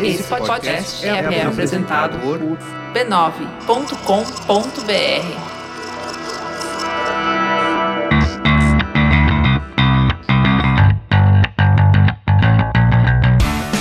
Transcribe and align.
Esse 0.00 0.22
podcast 0.24 1.06
é, 1.06 1.10
é 1.10 1.46
apresentado 1.46 2.18
por 2.18 2.38
b9.com.br. 2.92 3.62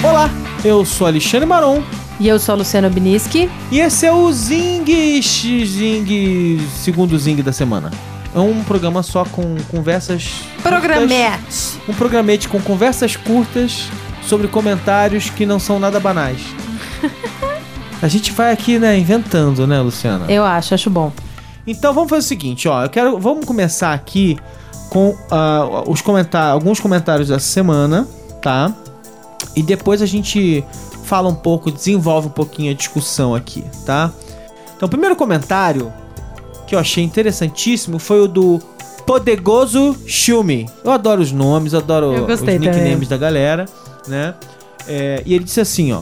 Olá, 0.04 0.30
eu 0.64 0.84
sou 0.86 1.08
Alexandre 1.08 1.46
Maron 1.46 1.82
E 2.20 2.28
eu 2.28 2.40
sou 2.40 2.54
a 2.54 2.58
Luciana 2.58 2.90
Biniski. 2.90 3.50
e 3.72 3.80
esse 3.80 4.06
é 4.06 4.12
o 4.12 4.32
Zing 4.32 5.22
Zing 5.22 6.60
segundo 6.76 7.18
Zing 7.18 7.42
da 7.42 7.54
semana. 7.54 7.92
É 8.34 8.40
um 8.40 8.64
programa 8.64 9.04
só 9.04 9.26
com 9.26 9.58
conversas 9.70 10.32
curtas, 10.62 10.64
Programete. 10.64 11.80
um 11.88 11.94
programete 11.94 12.48
com 12.48 12.62
conversas 12.62 13.16
curtas 13.18 13.90
sobre 14.24 14.48
comentários 14.48 15.30
que 15.30 15.46
não 15.46 15.60
são 15.60 15.80
nada 15.80 16.00
banais. 16.00 16.42
A 18.02 18.08
gente 18.08 18.32
vai 18.32 18.52
aqui, 18.52 18.80
né, 18.80 18.98
inventando, 18.98 19.68
né, 19.68 19.80
Luciana? 19.80 20.26
Eu 20.28 20.44
acho, 20.44 20.74
acho 20.74 20.90
bom. 20.90 21.12
Então 21.68 21.94
vamos 21.94 22.10
fazer 22.10 22.26
o 22.26 22.28
seguinte, 22.28 22.68
ó. 22.68 22.84
Eu 22.84 22.90
quero, 22.90 23.20
vamos 23.20 23.46
começar 23.46 23.94
aqui 23.94 24.38
com 24.90 25.16
ah, 25.30 25.84
os 25.88 26.02
comentários, 26.02 26.54
alguns 26.54 26.80
comentários 26.80 27.28
dessa 27.28 27.46
semana, 27.46 28.08
tá? 28.42 28.74
E 29.56 29.62
depois 29.62 30.02
a 30.02 30.06
gente 30.06 30.66
fala 31.04 31.30
um 31.30 31.36
pouco, 31.36 31.72
desenvolve 31.72 32.28
um 32.28 32.32
pouquinho 32.32 32.72
a 32.72 32.74
discussão 32.74 33.36
aqui, 33.36 33.64
tá? 33.86 34.12
Então, 34.76 34.88
o 34.88 34.90
primeiro 34.90 35.16
comentário 35.16 35.94
que 36.66 36.74
eu 36.74 36.80
achei 36.80 37.04
interessantíssimo 37.04 38.00
foi 38.00 38.22
o 38.22 38.28
do 38.28 38.60
Podegoso 39.06 39.96
Shumi. 40.08 40.68
Eu 40.84 40.92
adoro 40.92 41.22
os 41.22 41.32
nomes, 41.32 41.74
adoro 41.74 42.26
os 42.26 42.42
nicknames 42.42 42.82
também. 42.84 43.08
da 43.08 43.18
galera, 43.18 43.66
né? 44.08 44.36
É, 44.88 45.22
e 45.26 45.34
ele 45.34 45.44
disse 45.44 45.62
assim, 45.62 45.92
ó. 45.92 46.02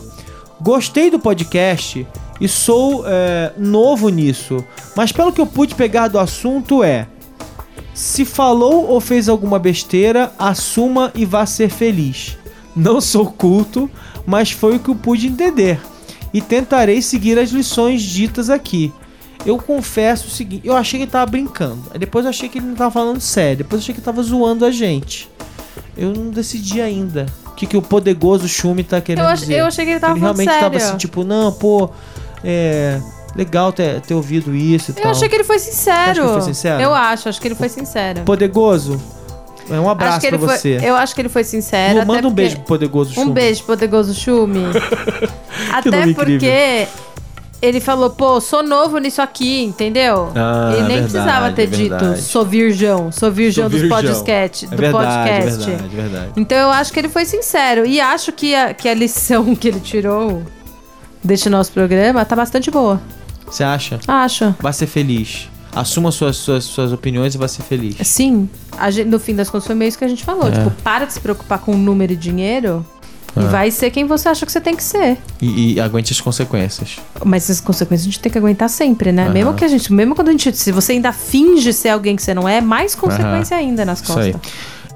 Gostei 0.61 1.09
do 1.09 1.19
podcast 1.19 2.05
e 2.39 2.47
sou 2.47 3.03
é, 3.05 3.53
novo 3.57 4.09
nisso, 4.09 4.63
mas 4.95 5.11
pelo 5.11 5.31
que 5.31 5.39
eu 5.39 5.45
pude 5.45 5.73
pegar 5.73 6.09
do 6.09 6.19
assunto 6.19 6.83
é: 6.83 7.07
se 7.93 8.25
falou 8.25 8.87
ou 8.87 8.99
fez 8.99 9.29
alguma 9.29 9.57
besteira, 9.57 10.33
assuma 10.37 11.11
e 11.15 11.25
vá 11.25 11.45
ser 11.45 11.69
feliz. 11.69 12.37
Não 12.75 12.99
sou 12.99 13.25
culto, 13.31 13.89
mas 14.25 14.51
foi 14.51 14.75
o 14.75 14.79
que 14.79 14.89
eu 14.89 14.95
pude 14.95 15.27
entender 15.27 15.79
e 16.33 16.41
tentarei 16.41 17.01
seguir 17.01 17.37
as 17.39 17.49
lições 17.49 18.01
ditas 18.01 18.49
aqui. 18.49 18.93
Eu 19.45 19.57
confesso 19.57 20.27
o 20.27 20.29
seguinte, 20.29 20.67
eu 20.67 20.75
achei 20.75 20.99
que 20.99 21.03
ele 21.05 21.11
tava 21.11 21.31
brincando. 21.31 21.81
Depois 21.97 22.25
eu 22.25 22.29
achei 22.29 22.49
que 22.49 22.57
ele 22.57 22.67
não 22.67 22.75
tava 22.75 22.91
falando 22.91 23.21
sério. 23.21 23.59
Depois 23.59 23.79
eu 23.79 23.83
achei 23.83 23.93
que 23.95 23.99
ele 23.99 24.05
tava 24.05 24.21
zoando 24.21 24.65
a 24.65 24.71
gente. 24.71 25.29
Eu 25.97 26.11
não 26.11 26.29
decidi 26.29 26.81
ainda 26.81 27.25
que, 27.59 27.67
que 27.67 27.75
o 27.77 27.81
poderoso 27.81 28.47
Shumi 28.47 28.83
tá 28.85 29.01
querendo 29.01 29.25
Eu, 29.25 29.29
ach- 29.31 29.39
dizer. 29.41 29.55
eu 29.59 29.65
achei 29.65 29.83
que 29.83 29.91
ele 29.91 29.99
tava 29.99 30.13
ele 30.13 30.21
realmente 30.21 30.47
sério. 30.49 30.61
tava 30.61 30.77
assim, 30.77 30.97
tipo, 30.97 31.23
não, 31.25 31.51
pô, 31.51 31.89
é. 32.43 32.99
Legal 33.35 33.71
ter, 33.71 34.01
ter 34.01 34.15
ouvido 34.15 34.55
isso 34.55 34.89
e 34.91 34.97
eu 34.97 35.03
tal. 35.03 35.11
achei 35.11 35.29
que 35.29 35.35
ele 35.35 35.43
foi 35.43 35.59
sincero. 35.59 36.23
Ele 36.23 36.31
foi 36.31 36.41
sincero? 36.41 36.81
Eu 36.81 36.93
acho, 36.95 37.29
acho 37.29 37.39
que 37.39 37.47
ele 37.47 37.53
foi 37.55 37.69
sincero. 37.69 38.21
Poderoso, 38.21 38.99
é 39.69 39.79
um 39.79 39.87
abraço 39.87 40.27
pra 40.27 40.39
foi, 40.39 40.47
você. 40.47 40.79
Eu 40.81 40.95
acho 40.95 41.13
que 41.13 41.21
ele 41.21 41.29
foi 41.29 41.43
sincero. 41.43 41.99
Lu, 41.99 42.05
manda 42.07 42.27
um 42.27 42.31
beijo 42.33 42.55
pro 42.55 42.65
poderoso 42.65 43.13
Shumi. 43.13 43.29
Um 43.29 43.31
beijo, 43.31 43.63
poderoso 43.65 44.13
Chumi. 44.15 44.63
Até 45.71 46.13
porque 46.13 46.87
ele 47.61 47.79
falou, 47.79 48.09
pô, 48.09 48.39
sou 48.39 48.63
novo 48.63 48.97
nisso 48.99 49.21
aqui, 49.21 49.63
entendeu? 49.63 50.31
Ah, 50.35 50.69
ele 50.73 50.87
nem 50.87 50.87
verdade, 51.01 51.11
precisava 51.11 51.51
ter 51.51 51.67
verdade. 51.67 52.05
dito, 52.15 52.21
sou 52.21 52.45
virgão, 52.45 53.11
sou 53.11 53.31
virgão 53.31 53.63
Sou 53.63 53.69
dos 53.69 53.81
virgão. 53.81 53.97
podcast, 54.01 54.65
É 54.65 54.69
do 54.69 54.77
verdade, 54.77 55.29
podcast. 55.29 55.65
verdade, 55.69 55.95
verdade. 55.95 56.31
Então 56.37 56.57
eu 56.57 56.69
acho 56.69 56.93
que 56.93 56.99
ele 56.99 57.09
foi 57.09 57.25
sincero. 57.25 57.85
E 57.85 57.99
acho 57.99 58.31
que 58.31 58.55
a, 58.55 58.73
que 58.73 58.87
a 58.87 58.93
lição 58.93 59.53
que 59.55 59.67
ele 59.67 59.79
tirou 59.79 60.41
deste 61.23 61.49
nosso 61.49 61.71
programa 61.71 62.23
tá 62.23 62.35
bastante 62.35 62.71
boa. 62.71 63.01
Você 63.45 63.63
acha? 63.63 63.99
Acho. 64.07 64.55
Vai 64.59 64.71
ser 64.73 64.87
feliz. 64.87 65.49
Assuma 65.75 66.11
suas, 66.11 66.37
suas, 66.37 66.63
suas 66.63 66.91
opiniões 66.91 67.35
e 67.35 67.37
vai 67.37 67.47
ser 67.47 67.61
feliz. 67.63 67.95
Sim. 68.07 68.49
Gente- 68.89 69.07
no 69.09 69.19
fim 69.19 69.35
das 69.35 69.49
contas 69.49 69.67
foi 69.67 69.75
meio 69.75 69.89
isso 69.89 69.97
que 69.99 70.05
a 70.05 70.07
gente 70.07 70.23
falou. 70.23 70.47
É. 70.47 70.51
Tipo, 70.51 70.71
para 70.83 71.05
de 71.05 71.13
se 71.13 71.19
preocupar 71.19 71.59
com 71.59 71.75
número 71.75 72.13
e 72.13 72.15
dinheiro. 72.15 72.85
E 73.35 73.39
É. 73.39 73.43
vai 73.47 73.69
ser 73.71 73.91
quem 73.91 74.05
você 74.05 74.27
acha 74.29 74.45
que 74.45 74.51
você 74.51 74.59
tem 74.59 74.75
que 74.75 74.83
ser. 74.83 75.17
E, 75.41 75.73
e 75.75 75.79
aguente 75.79 76.11
as 76.11 76.19
consequências. 76.19 76.97
Mas 77.23 77.43
essas 77.43 77.61
consequências 77.61 78.07
a 78.07 78.09
gente 78.11 78.19
tem 78.19 78.31
que 78.31 78.37
aguentar 78.37 78.69
sempre, 78.69 79.11
né? 79.11 79.29
Mesmo 79.29 79.53
que 79.53 79.63
a 79.63 79.67
gente, 79.67 79.91
mesmo 79.93 80.15
quando 80.15 80.29
a 80.29 80.31
gente, 80.31 80.55
se 80.55 80.71
você 80.71 80.93
ainda 80.93 81.11
finge 81.13 81.71
ser 81.73 81.89
alguém 81.89 82.15
que 82.15 82.21
você 82.23 82.33
não 82.33 82.47
é, 82.47 82.59
mais 82.61 82.95
consequência 82.95 83.55
ainda 83.55 83.85
nas 83.85 84.01
Isso 84.01 84.17
aí. 84.19 84.33
costas. 84.33 84.51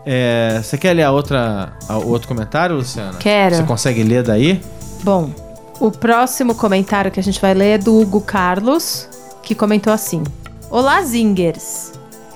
É, 0.05 0.59
você 0.61 0.77
quer 0.77 0.93
ler 0.93 1.03
a 1.03 1.11
outra, 1.11 1.73
a- 1.87 1.97
o 1.97 2.09
outro 2.09 2.27
comentário, 2.27 2.75
Luciana? 2.75 3.17
Quero. 3.19 3.55
Você 3.55 3.63
consegue 3.63 4.03
ler 4.03 4.23
daí? 4.23 4.61
Bom, 5.03 5.29
o 5.79 5.89
próximo 5.91 6.55
comentário 6.55 7.09
que 7.11 7.19
a 7.19 7.23
gente 7.23 7.39
vai 7.39 7.53
ler 7.53 7.75
é 7.75 7.77
do 7.77 7.97
Hugo 7.97 8.19
Carlos, 8.19 9.07
que 9.41 9.55
comentou 9.55 9.93
assim: 9.93 10.23
Olá, 10.69 11.01
Zingers. 11.03 11.93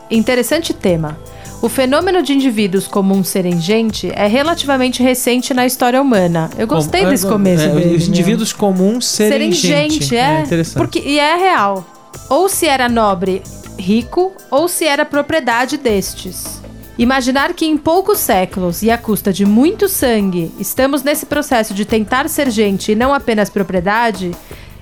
Interessante 0.10 0.74
tema. 0.74 1.18
O 1.62 1.70
fenômeno 1.70 2.22
de 2.22 2.34
indivíduos 2.34 2.88
comuns 2.88 3.28
serem 3.30 3.60
gente 3.60 4.12
é 4.16 4.28
relativamente 4.28 5.02
recente 5.02 5.54
na 5.54 5.66
história 5.66 6.00
humana. 6.02 6.50
Eu 6.58 6.68
gostei 6.68 7.02
Como- 7.02 7.12
desse 7.12 7.26
é, 7.26 7.30
começo. 7.30 7.64
é, 7.64 7.68
dele, 7.70 7.96
Os 7.96 8.04
meu. 8.04 8.10
indivíduos 8.10 8.54
comuns 8.54 9.06
serem, 9.08 9.52
gente. 9.52 10.16
é. 10.16 10.42
interessante. 10.42 10.78
Porque, 10.78 11.00
e 11.00 11.18
é 11.20 11.36
real. 11.36 11.84
Ou 12.30 12.48
se 12.48 12.68
era 12.68 12.88
nobre, 12.88 13.42
rico, 13.80 14.34
ou 14.52 14.68
se 14.68 14.86
era 14.86 15.04
propriedade 15.04 15.78
destes. 15.78 16.62
Imaginar 16.98 17.54
que 17.54 17.66
em 17.66 17.78
poucos 17.78 18.20
séculos 18.20 18.82
e 18.82 18.90
à 18.92 18.98
custa 18.98 19.32
de 19.34 19.46
muito 19.46 19.88
sangue, 19.88 20.52
estamos 20.60 21.04
nesse 21.04 21.26
processo 21.28 21.74
de 21.74 21.86
tentar 21.86 22.28
ser 22.30 22.50
gente 22.50 22.92
e 22.92 22.96
não 22.96 23.14
apenas 23.14 23.50
propriedade, 23.50 24.32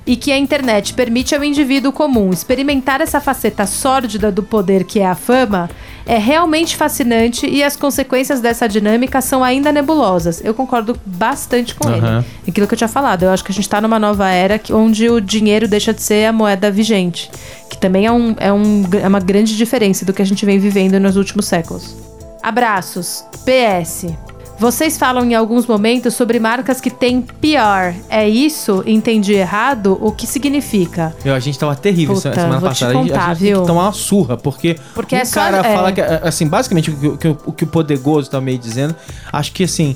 e 0.06 0.16
que 0.16 0.32
a 0.32 0.38
internet 0.38 0.94
permite 0.94 1.34
ao 1.34 1.44
indivíduo 1.44 1.92
comum 1.92 2.32
experimentar 2.32 3.02
essa 3.02 3.20
faceta 3.20 3.66
sórdida 3.66 4.32
do 4.32 4.44
poder 4.44 4.84
que 4.84 5.00
é 5.00 5.08
a 5.08 5.16
fama, 5.16 5.70
é 6.06 6.18
realmente 6.18 6.76
fascinante 6.76 7.48
e 7.48 7.64
as 7.64 7.76
consequências 7.76 8.40
dessa 8.40 8.68
dinâmica 8.68 9.20
são 9.22 9.44
ainda 9.44 9.72
nebulosas. 9.72 10.44
Eu 10.44 10.54
concordo 10.54 10.98
bastante 11.06 11.74
com 11.74 11.88
Aham. 11.88 12.20
ele. 12.20 12.26
Aquilo 12.48 12.68
que 12.68 12.74
eu 12.74 12.78
tinha 12.78 12.88
falado, 12.88 13.24
eu 13.24 13.32
acho 13.32 13.44
que 13.44 13.52
a 13.52 13.56
gente 13.56 13.68
tá 13.68 13.82
numa 13.82 13.98
nova 13.98 14.30
era 14.30 14.62
onde 14.72 15.10
o 15.10 15.20
dinheiro 15.20 15.68
deixa 15.68 15.94
de 15.94 16.02
ser 16.02 16.26
a 16.26 16.34
moeda 16.34 16.70
vigente. 16.70 17.32
Que 17.70 17.78
também 17.78 18.06
é, 18.06 18.12
um, 18.12 18.36
é, 18.40 18.54
um, 18.54 18.84
é 19.02 19.08
uma 19.08 19.20
grande 19.20 19.58
diferença 19.58 20.06
do 20.06 20.14
que 20.14 20.22
a 20.22 20.26
gente 20.26 20.46
vem 20.46 20.60
vivendo 20.60 21.00
nos 21.00 21.18
últimos 21.18 21.48
séculos. 21.48 21.96
Abraços. 22.44 23.26
PS. 23.44 24.35
Vocês 24.58 24.98
falam 24.98 25.26
em 25.26 25.36
alguns 25.36 25.66
momentos 25.68 26.14
sobre 26.14 26.40
marcas 26.40 26.80
que 26.80 26.90
têm 26.90 27.22
PR. 27.22 27.94
É 28.10 28.28
isso? 28.28 28.84
Entendi 28.86 29.34
errado? 29.34 29.98
O 30.02 30.12
que 30.14 30.26
significa? 30.26 31.14
Meu, 31.26 31.36
a 31.36 31.40
gente 31.40 31.60
tava 31.60 31.76
terrível 31.76 32.16
Puta, 32.16 32.34
semana 32.34 32.60
vou 32.60 32.70
te 32.70 32.80
passada. 32.86 32.92
A 32.92 33.02
gente- 33.02 33.12
a 33.12 33.16
contar, 33.16 33.28
gente 33.34 33.40
tem 33.44 33.48
viu? 33.54 33.62
que 33.62 33.68
tomar 33.68 33.84
uma 33.84 33.92
surra, 33.92 34.38
porque, 34.38 34.78
Porque 34.94 35.16
um 35.16 35.20
é 35.20 35.26
só- 35.26 35.36
cara 35.42 35.58
é. 35.58 35.76
fala 35.76 35.92
que, 35.92 36.00
assim, 36.02 36.48
basicamente 36.48 36.90
o 36.90 36.96
que, 36.98 37.08
o 37.08 37.18
que 37.18 37.28
o- 37.28 37.38
o 37.48 37.52
que 37.52 37.64
o 37.66 37.68
Poderoso 37.68 38.30
tá 38.30 38.40
meio 38.40 38.58
dizendo, 38.58 38.96
acho 39.32 39.52
que, 39.52 39.66
assim, 39.66 39.96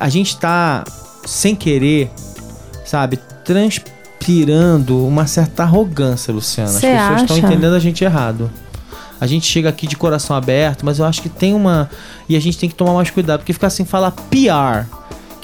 a 0.00 0.08
gente 0.08 0.38
tá, 0.38 0.84
sem 1.26 1.54
querer, 1.54 2.10
sabe, 2.86 3.18
transpirando 3.44 5.06
uma 5.06 5.26
certa 5.26 5.64
arrogância, 5.64 6.32
Luciana. 6.32 6.70
As 6.70 6.76
Cê 6.76 6.88
pessoas 6.96 7.20
estão 7.22 7.38
entendendo 7.38 7.74
a 7.74 7.78
gente 7.78 8.02
errado. 8.02 8.50
A 9.20 9.26
gente 9.26 9.46
chega 9.46 9.68
aqui 9.68 9.86
de 9.86 9.96
coração 9.96 10.36
aberto, 10.36 10.84
mas 10.84 10.98
eu 10.98 11.04
acho 11.04 11.20
que 11.20 11.28
tem 11.28 11.54
uma. 11.54 11.90
E 12.28 12.36
a 12.36 12.40
gente 12.40 12.58
tem 12.58 12.68
que 12.68 12.74
tomar 12.74 12.94
mais 12.94 13.10
cuidado, 13.10 13.40
porque 13.40 13.52
ficar 13.52 13.66
assim, 13.66 13.84
falar 13.84 14.12
PR, 14.12 14.86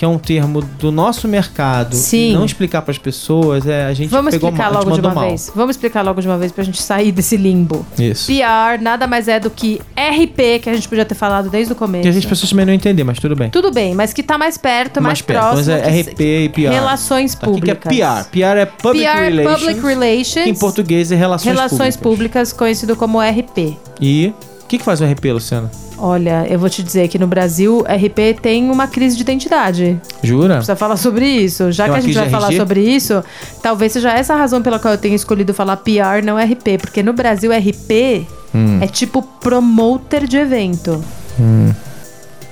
que 0.04 0.06
é 0.06 0.08
um 0.08 0.18
termo 0.18 0.60
do 0.60 0.92
nosso 0.92 1.26
mercado, 1.26 1.96
Sim. 1.96 2.34
não 2.34 2.44
explicar 2.44 2.82
pras 2.82 2.98
pessoas, 2.98 3.66
é, 3.66 3.86
a 3.86 3.94
gente 3.94 4.10
Vamos 4.10 4.32
pegou 4.34 4.50
explicar 4.50 4.70
mal, 4.70 4.82
a 4.82 4.84
logo 4.84 4.94
de 4.94 5.00
uma 5.00 5.14
mal. 5.14 5.28
vez. 5.28 5.50
Vamos 5.54 5.76
explicar 5.76 6.02
logo 6.02 6.20
de 6.20 6.28
uma 6.28 6.36
vez 6.36 6.52
pra 6.52 6.62
gente 6.62 6.82
sair 6.82 7.10
desse 7.10 7.36
limbo. 7.38 7.86
Isso. 7.98 8.26
PR 8.26 8.82
nada 8.82 9.06
mais 9.06 9.28
é 9.28 9.40
do 9.40 9.48
que 9.48 9.80
RP, 9.96 10.60
que 10.62 10.68
a 10.68 10.74
gente 10.74 10.86
podia 10.88 11.04
ter 11.06 11.14
falado 11.14 11.48
desde 11.48 11.72
o 11.72 11.76
começo. 11.76 12.02
Que 12.02 12.08
as 12.18 12.24
pessoas 12.24 12.50
também 12.50 12.66
não 12.66 12.74
entendem, 12.74 13.04
mas 13.04 13.18
tudo 13.18 13.34
bem. 13.34 13.48
Tudo 13.48 13.70
bem, 13.70 13.94
mas 13.94 14.12
que 14.12 14.22
tá 14.22 14.36
mais 14.36 14.58
perto, 14.58 15.00
mais, 15.00 15.22
perto, 15.22 15.40
próximo. 15.40 15.58
mas 15.58 15.68
é 15.68 16.00
RP 16.02 16.20
e 16.20 16.48
PR. 16.50 16.70
Relações 16.72 17.34
Aqui 17.34 17.60
que 17.62 17.70
é 17.70 17.74
públicas. 17.74 17.96
PR. 17.96 18.30
PR 18.30 18.58
é 18.58 18.66
Public 18.66 19.06
PR, 19.06 19.18
Relations. 19.20 19.60
Public 19.60 19.86
Relations. 19.86 20.44
que 20.44 20.50
em 20.50 20.54
português 20.54 21.12
é 21.12 21.16
Relações, 21.16 21.54
Relações 21.54 21.96
Públicas. 21.96 22.02
públicas, 22.02 22.52
conhecido 22.52 22.94
como 22.96 23.20
RP. 23.20 23.74
E 24.00 24.34
o 24.62 24.66
que, 24.66 24.76
que 24.78 24.84
faz 24.84 25.00
o 25.00 25.04
RP, 25.06 25.32
Luciana? 25.32 25.70
Olha, 25.96 26.44
eu 26.50 26.58
vou 26.58 26.68
te 26.68 26.82
dizer 26.82 27.06
que 27.08 27.18
no 27.18 27.26
Brasil, 27.26 27.84
RP 27.88 28.38
tem 28.42 28.68
uma 28.70 28.86
crise 28.88 29.14
de 29.16 29.22
identidade. 29.22 29.98
Jura? 30.22 30.54
Precisa 30.56 30.74
falar 30.76 30.96
sobre 30.96 31.24
isso. 31.26 31.70
Já 31.70 31.84
Tem 31.84 31.92
que 31.94 31.98
a 31.98 32.02
gente 32.02 32.14
vai 32.14 32.28
falar 32.30 32.48
RG? 32.48 32.56
sobre 32.58 32.80
isso, 32.80 33.22
talvez 33.62 33.92
seja 33.92 34.10
essa 34.12 34.34
a 34.34 34.36
razão 34.36 34.60
pela 34.60 34.78
qual 34.78 34.94
eu 34.94 34.98
tenho 34.98 35.14
escolhido 35.14 35.54
falar 35.54 35.76
PR, 35.78 36.22
não 36.24 36.36
RP. 36.36 36.78
Porque 36.80 37.02
no 37.02 37.12
Brasil, 37.12 37.52
RP 37.52 38.26
Hum. 38.54 38.78
é 38.80 38.86
tipo 38.86 39.20
promoter 39.40 40.26
de 40.26 40.36
evento. 40.36 41.02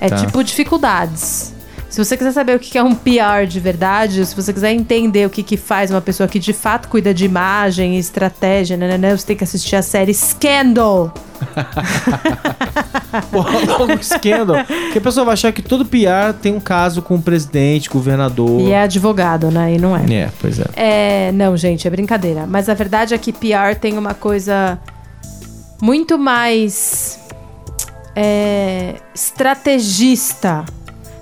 É 0.01 0.09
Tá. 0.09 0.15
tipo 0.17 0.43
dificuldades. 0.43 1.51
Se 1.89 2.03
você 2.03 2.17
quiser 2.17 2.31
saber 2.31 2.55
o 2.55 2.59
que 2.59 2.75
é 2.77 2.81
um 2.83 2.95
PR 2.95 3.45
de 3.47 3.59
verdade, 3.59 4.25
se 4.25 4.35
você 4.35 4.51
quiser 4.51 4.73
entender 4.73 5.27
o 5.27 5.29
que, 5.29 5.43
que 5.43 5.55
faz 5.55 5.91
uma 5.91 6.01
pessoa 6.01 6.27
que 6.27 6.39
de 6.39 6.51
fato 6.51 6.87
cuida 6.89 7.13
de 7.13 7.23
imagem, 7.23 7.97
estratégia, 7.99 8.75
né, 8.75 8.87
né, 8.87 8.97
né, 8.97 9.15
você 9.15 9.27
tem 9.27 9.35
que 9.37 9.43
assistir 9.43 9.75
a 9.75 9.81
série 9.83 10.11
Scandal. 10.13 11.13
Logo 13.31 13.97
Scandal. 14.03 14.65
Porque 14.65 14.97
a 14.97 15.01
pessoa 15.01 15.25
vai 15.25 15.33
achar 15.33 15.51
que 15.51 15.61
todo 15.61 15.85
PR 15.85 16.33
tem 16.41 16.53
um 16.53 16.59
caso 16.59 17.01
com 17.01 17.15
o 17.15 17.21
presidente, 17.21 17.89
governador. 17.89 18.61
E 18.61 18.71
é 18.71 18.83
advogado, 18.83 19.51
né? 19.51 19.75
E 19.75 19.77
não 19.77 19.95
é. 19.95 20.05
É, 20.11 20.29
pois 20.39 20.59
é. 20.59 20.65
É, 20.75 21.31
não, 21.31 21.55
gente, 21.55 21.87
é 21.87 21.91
brincadeira. 21.91 22.45
Mas 22.47 22.69
a 22.69 22.73
verdade 22.73 23.13
é 23.13 23.17
que 23.17 23.31
PR 23.31 23.75
tem 23.79 23.97
uma 23.97 24.13
coisa 24.13 24.79
muito 25.81 26.17
mais 26.17 27.19
é, 28.15 28.95
estrategista. 29.13 30.65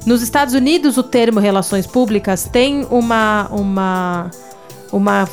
Nos 0.05 0.21
Estados 0.21 0.53
Unidos, 0.53 0.97
o 0.97 1.03
termo 1.03 1.39
relações 1.39 1.85
públicas 1.85 2.49
tem 2.51 2.87
uma 2.89 3.47
uma 3.51 4.31
uma, 4.91 5.27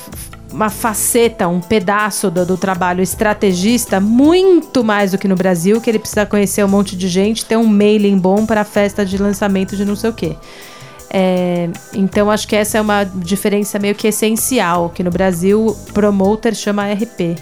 uma 0.53 0.71
faceta, 0.71 1.47
um 1.49 1.61
pedaço 1.61 2.31
do, 2.31 2.45
do 2.45 2.57
trabalho 2.57 3.03
estrategista 3.03 4.01
muito 4.01 4.83
mais 4.83 5.13
do 5.13 5.19
que 5.19 5.29
no 5.29 5.37
Brasil, 5.37 5.81
que 5.81 5.91
ele 5.91 5.99
precisa 5.99 6.25
conhecer 6.25 6.65
um 6.65 6.69
monte 6.69 6.97
de 6.97 7.09
gente, 7.09 7.45
ter 7.45 7.57
um 7.57 7.67
mailing 7.67 8.19
bom 8.19 8.47
para 8.47 8.63
a 8.63 8.65
festa 8.65 9.05
de 9.05 9.19
lançamento 9.19 9.77
de 9.77 9.85
não 9.85 9.95
sei 9.95 10.11
o 10.11 10.13
quê. 10.13 10.37
É, 11.11 11.71
então 11.95 12.31
acho 12.31 12.47
que 12.47 12.55
essa 12.55 12.79
é 12.79 12.81
uma 12.81 13.05
diferença 13.05 13.79
meio 13.79 13.95
que 13.95 14.09
essencial, 14.09 14.91
que 14.91 15.03
no 15.03 15.11
Brasil 15.11 15.77
promoter 15.93 16.55
chama 16.55 16.91
RP. 16.93 17.37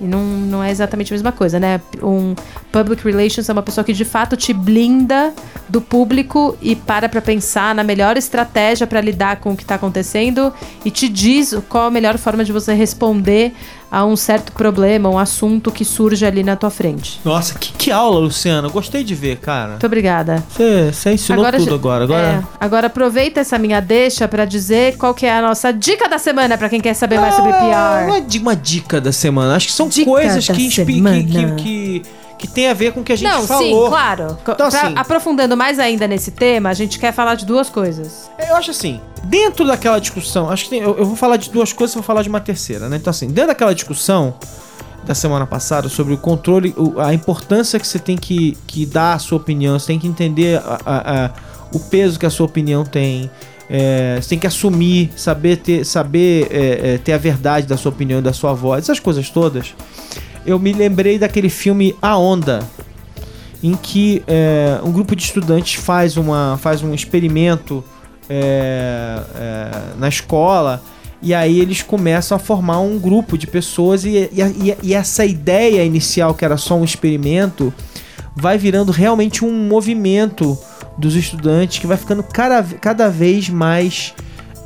E 0.00 0.04
não, 0.04 0.22
não 0.22 0.62
é 0.62 0.70
exatamente 0.70 1.12
a 1.12 1.14
mesma 1.14 1.32
coisa, 1.32 1.58
né? 1.58 1.80
Um 2.02 2.34
public 2.70 3.04
relations 3.04 3.48
é 3.48 3.52
uma 3.52 3.62
pessoa 3.62 3.84
que 3.84 3.92
de 3.92 4.04
fato 4.04 4.36
te 4.36 4.52
blinda 4.52 5.32
do 5.68 5.80
público 5.80 6.56
e 6.62 6.76
para 6.76 7.08
pra 7.08 7.20
pensar 7.20 7.74
na 7.74 7.82
melhor 7.82 8.16
estratégia 8.16 8.86
para 8.86 9.00
lidar 9.00 9.36
com 9.36 9.52
o 9.52 9.56
que 9.56 9.64
tá 9.64 9.74
acontecendo 9.74 10.52
e 10.84 10.90
te 10.90 11.08
diz 11.08 11.54
qual 11.68 11.86
a 11.86 11.90
melhor 11.90 12.16
forma 12.18 12.44
de 12.44 12.52
você 12.52 12.72
responder 12.74 13.52
a 13.90 14.04
um 14.04 14.16
certo 14.16 14.52
problema, 14.52 15.08
um 15.08 15.18
assunto 15.18 15.70
que 15.72 15.84
surge 15.84 16.24
ali 16.26 16.42
na 16.42 16.56
tua 16.56 16.70
frente. 16.70 17.20
Nossa, 17.24 17.58
que, 17.58 17.72
que 17.72 17.90
aula, 17.90 18.18
Luciano. 18.20 18.70
Gostei 18.70 19.02
de 19.02 19.14
ver, 19.14 19.36
cara. 19.38 19.70
Muito 19.72 19.86
obrigada. 19.86 20.44
Você, 20.50 21.12
ensinou 21.12 21.44
tudo 21.50 21.64
já- 21.64 21.74
agora. 21.74 22.04
Agora. 22.04 22.26
é, 22.26 22.42
agora 22.60 22.86
aproveita 22.88 23.40
essa 23.40 23.58
minha 23.58 23.80
deixa 23.80 24.28
pra 24.28 24.44
dizer 24.44 24.96
qual 24.96 25.14
que 25.14 25.24
é 25.26 25.32
a 25.36 25.40
nossa 25.42 25.72
dica 25.72 26.08
da 26.08 26.18
semana 26.18 26.58
pra 26.58 26.68
quem 26.68 26.80
quer 26.80 26.94
saber 26.94 27.18
mais 27.18 27.34
sobre 27.34 27.52
Ah, 27.52 28.00
PR. 28.02 28.08
Não 28.08 28.14
é 28.16 28.20
de 28.20 28.38
uma 28.38 28.54
dica 28.54 29.00
da 29.00 29.12
semana. 29.12 29.56
Acho 29.56 29.66
que 29.68 29.72
são 29.72 29.88
Dica 29.88 30.04
coisas 30.10 30.46
que, 30.46 30.68
que, 30.68 30.84
que, 30.84 31.52
que, 31.56 32.02
que 32.38 32.46
tem 32.46 32.68
a 32.68 32.74
ver 32.74 32.92
com 32.92 33.00
o 33.00 33.04
que 33.04 33.12
a 33.12 33.16
gente 33.16 33.28
Não, 33.30 33.42
falou. 33.46 33.84
sim, 33.84 33.90
claro. 33.90 34.38
Então, 34.40 34.66
assim- 34.66 34.94
Aprofundando 34.96 35.56
mais 35.56 35.78
ainda 35.78 36.06
nesse 36.06 36.30
tema, 36.30 36.68
a 36.70 36.74
gente 36.74 36.98
quer 36.98 37.12
falar 37.12 37.34
de 37.34 37.44
duas 37.44 37.68
coisas. 37.68 38.30
Eu 38.48 38.54
acho 38.56 38.70
assim, 38.70 39.00
dentro 39.24 39.66
daquela 39.66 39.98
discussão, 40.00 40.48
acho 40.48 40.64
que 40.64 40.70
tem- 40.70 40.80
eu, 40.80 40.96
eu 40.96 41.04
vou 41.04 41.16
falar 41.16 41.36
de 41.36 41.50
duas 41.50 41.72
coisas, 41.72 41.94
eu 41.96 42.00
vou 42.02 42.06
falar 42.06 42.22
de 42.22 42.28
uma 42.28 42.40
terceira, 42.40 42.88
né? 42.88 42.96
Então 42.96 43.10
assim, 43.10 43.26
dentro 43.28 43.48
daquela 43.48 43.74
discussão 43.74 44.34
da 45.04 45.14
semana 45.14 45.46
passada 45.46 45.88
sobre 45.88 46.14
o 46.14 46.18
controle, 46.18 46.74
a 46.98 47.12
importância 47.14 47.78
que 47.80 47.86
você 47.86 47.98
tem 47.98 48.16
que, 48.16 48.56
que 48.66 48.84
dar 48.86 49.14
a 49.14 49.18
sua 49.18 49.38
opinião, 49.38 49.78
você 49.78 49.86
tem 49.88 49.98
que 49.98 50.06
entender 50.06 50.58
a- 50.58 50.78
a- 50.84 51.24
a- 51.26 51.30
o 51.72 51.80
peso 51.80 52.18
que 52.18 52.26
a 52.26 52.30
sua 52.30 52.46
opinião 52.46 52.84
tem. 52.84 53.30
é, 53.70 54.18
você 54.18 54.30
tem 54.30 54.38
que 54.38 54.46
assumir, 54.46 55.10
saber 55.14 55.58
ter, 55.58 55.84
saber 55.84 56.48
é, 56.50 56.94
é, 56.94 56.98
ter 56.98 57.12
a 57.12 57.18
verdade 57.18 57.66
da 57.66 57.76
sua 57.76 57.90
opinião 57.90 58.18
e 58.18 58.22
da 58.22 58.32
sua 58.32 58.54
voz, 58.54 58.84
essas 58.84 58.98
coisas 58.98 59.28
todas. 59.28 59.74
Eu 60.48 60.58
me 60.58 60.72
lembrei 60.72 61.18
daquele 61.18 61.50
filme 61.50 61.94
A 62.00 62.16
Onda, 62.16 62.60
em 63.62 63.74
que 63.74 64.22
é, 64.26 64.80
um 64.82 64.90
grupo 64.90 65.14
de 65.14 65.22
estudantes 65.22 65.74
faz, 65.74 66.16
uma, 66.16 66.58
faz 66.58 66.82
um 66.82 66.94
experimento 66.94 67.84
é, 68.30 69.20
é, 69.36 69.70
na 69.98 70.08
escola 70.08 70.82
e 71.20 71.34
aí 71.34 71.60
eles 71.60 71.82
começam 71.82 72.34
a 72.34 72.38
formar 72.38 72.80
um 72.80 72.98
grupo 72.98 73.36
de 73.36 73.46
pessoas 73.46 74.06
e, 74.06 74.30
e, 74.32 74.76
e- 74.82 74.94
essa 74.94 75.22
ideia 75.26 75.84
inicial 75.84 76.32
que 76.32 76.46
era 76.46 76.56
só 76.56 76.76
um 76.76 76.84
experimento 76.84 77.70
vai 78.34 78.56
virando 78.56 78.90
realmente 78.90 79.44
um 79.44 79.52
movimento 79.52 80.56
dos 80.96 81.14
estudantes 81.14 81.78
que 81.78 81.86
vai 81.86 81.98
ficando 81.98 82.22
cada, 82.22 82.62
cada 82.62 83.10
vez 83.10 83.50
mais 83.50 84.14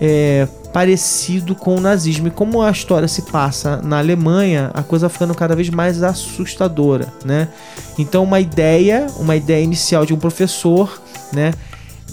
é, 0.01 0.47
parecido 0.73 1.55
com 1.55 1.77
o 1.77 1.81
nazismo. 1.81 2.29
E 2.29 2.31
como 2.31 2.63
a 2.63 2.71
história 2.71 3.09
se 3.09 3.23
passa 3.23 3.81
na 3.83 3.99
Alemanha, 3.99 4.71
a 4.73 4.83
coisa 4.83 5.09
ficando 5.09 5.35
cada 5.35 5.55
vez 5.55 5.69
mais 5.69 6.03
assustadora, 6.03 7.13
né? 7.25 7.49
Então 7.99 8.25
uma 8.25 8.41
ideia, 8.41 9.07
uma 9.19 9.37
ideia 9.37 9.63
inicial 9.63 10.07
de 10.07 10.15
um 10.15 10.19
professor, 10.19 11.01
né? 11.33 11.53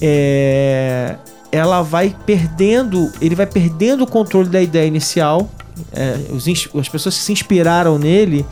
é, 0.01 1.15
ela 1.51 1.81
vai 1.81 2.15
perdendo, 2.25 3.11
ele 3.21 3.35
vai 3.35 3.45
perdendo 3.45 4.03
o 4.03 4.07
controle 4.07 4.49
da 4.49 4.61
ideia 4.61 4.87
inicial. 4.87 5.49
é, 5.93 6.17
os 6.31 6.45
as 6.47 6.89
pessoas 6.89 7.17
que 7.17 7.23
se 7.23 7.31
inspiraram 7.31 7.97
nele, 7.97 8.45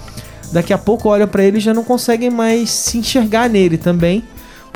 daqui 0.52 0.74
a 0.74 0.78
pouco 0.78 1.10
olham 1.10 1.28
para 1.28 1.44
ele 1.44 1.58
e 1.58 1.62
já 1.62 1.74
não 1.74 1.84
conseguem 1.84 2.30
mais 2.30 2.70
se 2.70 2.98
enxergar 2.98 3.50
nele 3.50 3.78
também, 3.78 4.24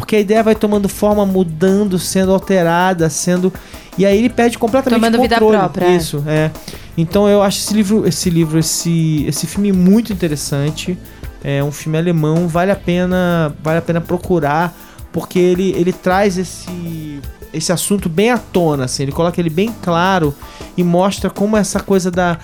porque 0.01 0.15
a 0.15 0.19
ideia 0.19 0.42
vai 0.42 0.56
tomando 0.56 0.89
forma, 0.89 1.25
mudando, 1.25 2.00
sendo 2.00 2.33
alterada, 2.33 3.07
sendo 3.09 3.53
e 3.98 4.06
aí 4.06 4.18
ele 4.18 4.30
perde 4.30 4.57
completamente 4.57 5.00
Tomando 5.00 5.19
o 5.19 5.21
vida 5.21 5.36
controle. 5.36 5.57
própria, 5.57 5.86
é. 5.86 5.95
Isso, 5.95 6.24
é. 6.27 6.50
Então 6.98 7.30
eu 7.30 7.42
acho 7.42 7.59
esse 7.59 7.74
livro, 7.74 8.07
esse 8.07 8.30
livro, 8.30 8.57
esse, 8.59 9.25
esse 9.27 9.45
filme 9.45 9.71
muito 9.71 10.12
interessante. 10.12 10.98
É 11.44 11.63
um 11.63 11.71
filme 11.71 11.98
alemão, 11.98 12.48
vale 12.48 12.71
a 12.71 12.75
pena, 12.75 13.53
vale 13.63 13.77
a 13.80 13.81
pena 13.81 14.01
procurar, 14.01 14.75
porque 15.12 15.38
ele, 15.39 15.71
ele 15.77 15.94
traz 15.94 16.38
esse 16.38 17.19
esse 17.53 17.69
assunto 17.74 18.07
bem 18.07 18.31
à 18.31 18.38
tona, 18.38 18.86
assim, 18.86 19.03
ele 19.03 19.12
coloca 19.12 19.38
ele 19.42 19.50
bem 19.50 19.75
claro 19.83 20.33
e 20.77 20.83
mostra 20.86 21.30
como 21.30 21.57
essa 21.57 21.81
coisa 21.81 22.09
da 22.09 22.38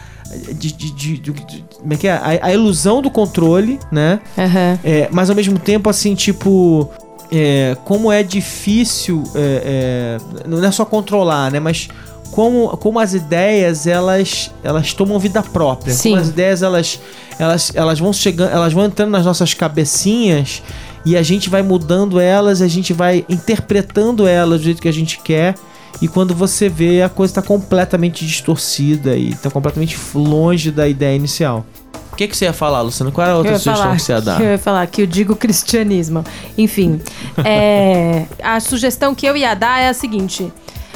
de, 0.54 0.74
de, 0.74 0.92
de- 0.92 1.18
de- 1.20 1.66
como 1.80 1.94
é 1.94 1.96
que 1.96 2.08
é? 2.10 2.12
A, 2.12 2.48
a 2.48 2.54
ilusão 2.54 3.02
do 3.02 3.10
controle, 3.10 3.80
né? 3.90 4.20
Aham. 4.38 4.78
É, 4.84 5.08
mas 5.10 5.30
ao 5.30 5.36
mesmo 5.36 5.58
tempo, 5.58 5.90
assim, 5.90 6.14
tipo. 6.14 6.90
É, 7.32 7.78
como 7.84 8.12
é 8.12 8.24
difícil. 8.24 9.24
é, 9.36 10.18
é, 10.44 10.48
não 10.48 10.64
é 10.64 10.72
só 10.72 10.86
controlar, 10.86 11.52
né? 11.52 11.60
Mas 11.60 11.90
como, 12.32 12.70
como 12.78 13.00
as 13.00 13.14
ideias 13.14 13.88
elas, 13.88 14.52
elas 14.64 14.94
tomam 14.94 15.20
vida 15.20 15.42
própria. 15.42 15.94
Sim. 15.94 16.12
Como 16.12 16.22
as 16.22 16.30
ideias 16.30 16.62
elas, 16.62 17.00
elas, 17.40 17.72
elas 17.76 18.00
vão 18.00 18.14
chegando, 18.14 18.52
elas 18.52 18.74
vão 18.74 18.86
entrando 18.86 19.12
nas 19.12 19.26
nossas 19.26 19.54
cabecinhas 19.54 20.62
e 21.06 21.16
a 21.16 21.24
gente 21.24 21.50
vai 21.50 21.62
mudando 21.62 22.20
elas, 22.20 22.62
a 22.62 22.68
gente 22.68 22.94
vai 22.94 23.26
interpretando 23.30 24.28
elas 24.28 24.60
do 24.60 24.66
jeito 24.66 24.82
que 24.82 24.88
a 24.88 24.94
gente 24.94 25.20
quer. 25.20 25.56
E 26.02 26.08
quando 26.08 26.36
você 26.36 26.70
vê, 26.70 27.02
a 27.02 27.10
coisa 27.10 27.32
está 27.32 27.42
completamente 27.42 28.26
distorcida 28.26 29.16
e 29.16 29.30
está 29.30 29.50
completamente 29.50 29.98
longe 30.14 30.70
da 30.70 30.88
ideia 30.88 31.16
inicial. 31.16 31.66
O 32.18 32.24
que, 32.26 32.28
que 32.28 32.36
você 32.36 32.46
ia 32.46 32.54
falar, 32.54 32.82
Luciano? 32.82 33.12
Qual 33.12 33.24
era 33.24 33.34
a 33.34 33.36
eu 33.36 33.38
outra 33.38 33.60
sugestão 33.60 33.84
falar, 33.84 33.96
que 33.96 34.02
você 34.02 34.12
ia 34.12 34.22
dar? 34.22 34.38
que 34.38 34.42
eu 34.44 34.50
ia 34.50 34.58
falar 34.58 34.88
que 34.88 35.02
eu 35.04 35.06
digo 35.06 35.36
cristianismo. 35.36 36.24
Enfim, 36.58 37.00
é, 37.46 38.26
a 38.42 38.60
sugestão 38.60 39.14
que 39.14 39.24
eu 39.28 39.38
ia 39.38 39.54
dar 39.54 39.80
é 39.80 39.90
a 39.90 39.94
seguinte. 39.94 40.52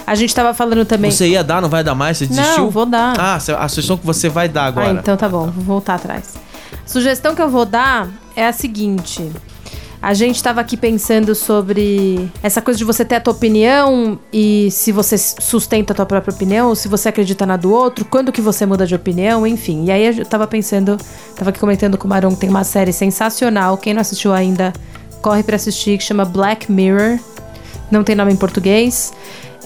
A 0.08 0.16
gente 0.16 0.34
tava 0.34 0.52
falando 0.52 0.84
também. 0.84 1.12
Você 1.12 1.28
ia 1.28 1.44
dar, 1.44 1.62
não 1.62 1.70
vai 1.70 1.84
dar 1.84 1.94
mais? 1.94 2.18
Você 2.18 2.26
desistiu? 2.26 2.64
Não, 2.64 2.72
vou 2.72 2.88
dar. 2.88 3.14
Ah, 3.20 3.36
a 3.36 3.68
sugestão 3.70 3.98
que 3.98 4.06
você 4.06 4.30
vai 4.30 4.50
dar 4.50 4.66
agora. 4.66 4.90
Ah, 4.90 4.94
então 4.94 5.16
tá 5.16 5.30
bom, 5.30 5.46
vou 5.52 5.64
voltar 5.64 5.94
atrás. 5.94 6.34
A 6.74 6.90
sugestão 6.90 7.36
que 7.36 7.42
eu 7.44 7.50
vou 7.52 7.66
dar 7.66 8.10
é 8.36 8.48
a 8.48 8.52
seguinte. 8.52 9.32
A 10.02 10.16
gente 10.16 10.42
tava 10.42 10.60
aqui 10.62 10.76
pensando 10.76 11.36
sobre 11.36 12.28
essa 12.42 12.60
coisa 12.60 12.78
de 12.78 12.84
você 12.84 13.06
ter 13.06 13.16
a 13.16 13.20
tua 13.22 13.34
opinião 13.34 14.18
e 14.34 14.68
se 14.72 14.92
você 14.92 15.16
sustenta 15.16 15.94
a 15.94 15.96
tua 15.96 16.08
própria 16.08 16.34
opinião, 16.34 16.70
ou 16.70 16.76
se 16.76 16.88
você 16.88 17.10
acredita 17.10 17.46
na 17.46 17.56
do 17.56 17.72
outro, 17.72 18.04
quando 18.06 18.32
que 18.32 18.42
você 18.42 18.66
muda 18.66 18.88
de 18.88 18.96
opinião, 18.96 19.46
enfim. 19.46 19.86
E 19.86 19.92
aí 19.92 20.18
eu 20.18 20.26
tava 20.26 20.48
pensando, 20.48 20.98
tava 21.36 21.52
aqui 21.52 21.60
comentando 21.60 22.00
com 22.00 22.08
o 22.08 22.10
Maron 22.10 22.32
que 22.32 22.38
tem 22.42 22.50
uma 22.50 22.64
série 22.64 22.92
sensacional, 22.92 23.78
quem 23.78 23.94
não 23.94 24.02
assistiu 24.02 24.34
ainda, 24.34 24.74
corre 25.22 25.44
pra 25.44 25.56
assistir, 25.56 26.00
que 26.00 26.04
chama 26.04 26.26
Black 26.26 26.72
Mirror. 26.72 27.20
Não 27.92 28.04
tem 28.04 28.16
nome 28.16 28.34
em 28.34 28.38
português. 28.38 29.14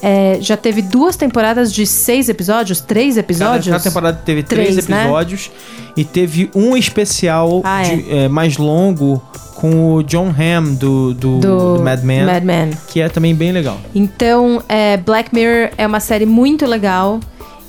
É, 0.02 0.36
já 0.42 0.54
teve 0.58 0.82
duas 0.82 1.16
temporadas 1.16 1.72
de 1.72 1.86
seis 1.86 2.28
episódios, 2.28 2.82
três 2.82 3.14
Cada, 3.14 3.20
episódios. 3.20 3.68
cada 3.68 3.82
temporada 3.82 4.20
teve 4.22 4.42
três, 4.42 4.72
Três, 4.74 4.86
né? 4.88 5.04
episódios 5.04 5.50
e 5.96 6.04
teve 6.04 6.50
um 6.54 6.76
especial 6.76 7.62
Ah, 7.64 7.82
de- 7.82 8.10
é, 8.14 8.28
mais 8.28 8.58
longo 8.58 9.22
com 9.56 9.94
o 9.94 10.02
John 10.02 10.28
Hamm 10.28 10.74
do, 10.74 11.14
do, 11.14 11.38
do 11.40 11.82
Mad 11.82 12.02
Men, 12.02 12.26
Mad 12.26 12.44
Men. 12.44 12.70
que 12.88 13.00
é 13.00 13.08
também 13.08 13.34
bem 13.34 13.52
legal. 13.52 13.78
Então, 13.94 14.62
é, 14.68 14.96
Black 14.98 15.34
Mirror 15.34 15.70
é 15.76 15.86
uma 15.86 16.00
série 16.00 16.26
muito 16.26 16.66
legal 16.66 17.20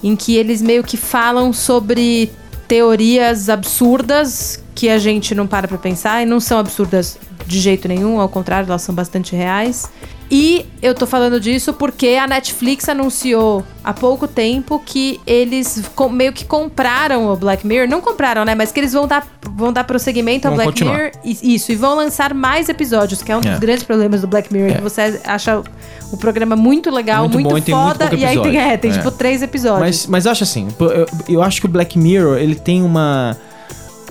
em 0.04 0.16
que 0.16 0.36
eles 0.36 0.62
meio 0.62 0.84
que 0.84 0.98
falam 0.98 1.52
sobre 1.52 2.32
teorias 2.68 3.50
absurdas 3.50 4.62
que 4.76 4.90
a 4.90 4.98
gente 4.98 5.34
não 5.34 5.48
para 5.48 5.68
pra 5.68 5.78
pensar 5.78 6.22
e 6.22 6.26
não 6.26 6.40
são 6.40 6.60
absurdas 6.60 7.18
de 7.48 7.60
jeito 7.60 7.88
nenhum, 7.88 8.20
ao 8.20 8.30
contrário, 8.30 8.68
elas 8.68 8.82
são 8.82 8.94
bastante 8.94 9.36
reais. 9.36 9.90
E 10.30 10.66
eu 10.82 10.94
tô 10.94 11.08
falando 11.08 11.40
disso 11.40 11.72
porque 11.74 12.10
a 12.22 12.28
Netflix 12.28 12.90
anunciou 12.90 13.64
há 13.82 13.94
pouco 13.94 14.28
tempo 14.28 14.78
que 14.86 15.22
eles 15.26 15.82
meio 16.12 16.34
que 16.34 16.44
compraram 16.44 17.32
o 17.32 17.36
Black 17.38 17.66
Mirror. 17.66 17.88
Não 17.88 18.02
compraram, 18.02 18.44
né? 18.44 18.54
Mas 18.54 18.72
que 18.72 18.80
eles 18.82 18.92
vão 18.92 19.08
dar 19.08 19.26
vão 19.56 19.72
dar 19.72 19.86
prosseguimento 19.86 20.46
ao 20.48 20.52
Vão 20.54 20.58
Black 20.66 20.72
continuar. 20.72 20.98
Mirror. 20.98 21.12
e- 21.24 21.56
Isso, 21.56 21.72
e 21.72 21.76
vão 21.76 21.96
lançar 21.96 22.34
mais 22.34 22.68
episódios, 22.68 23.24
que 23.24 23.32
é 23.32 23.38
um 23.38 23.42
dos 23.42 23.52
É. 23.52 23.58
grandes 23.58 23.84
problemas 23.84 24.20
do 24.22 24.28
Black 24.28 24.52
Mirror, 24.54 24.72
É. 24.72 24.76
que 24.76 24.82
você 24.82 25.20
acha 25.24 25.64
o 26.12 26.18
programa 26.18 26.56
muito 26.58 26.92
legal, 26.92 27.22
Muito 27.22 27.34
muito, 27.36 27.50
bom 27.50 27.58
e 27.58 27.62
tem 27.62 27.74
muito 27.74 27.88
foda, 27.98 28.14
e 28.16 28.26
aí 28.26 28.40
tem, 28.42 28.58
é, 28.60 28.76
tem 28.78 28.92
É. 28.92 28.98
tipo 28.98 29.10
três 29.12 29.42
episódios. 29.42 29.80
Mas, 29.80 30.08
mas 30.08 30.26
eu 30.26 30.32
acho 30.34 30.44
assim, 30.44 30.68
eu, 30.80 31.06
eu 31.36 31.42
acho 31.42 31.60
que 31.62 31.66
o 31.66 31.70
Black 31.70 31.98
Mirror, 31.98 32.38
ele 32.38 32.54
tem 32.56 32.84
uma, 32.84 33.36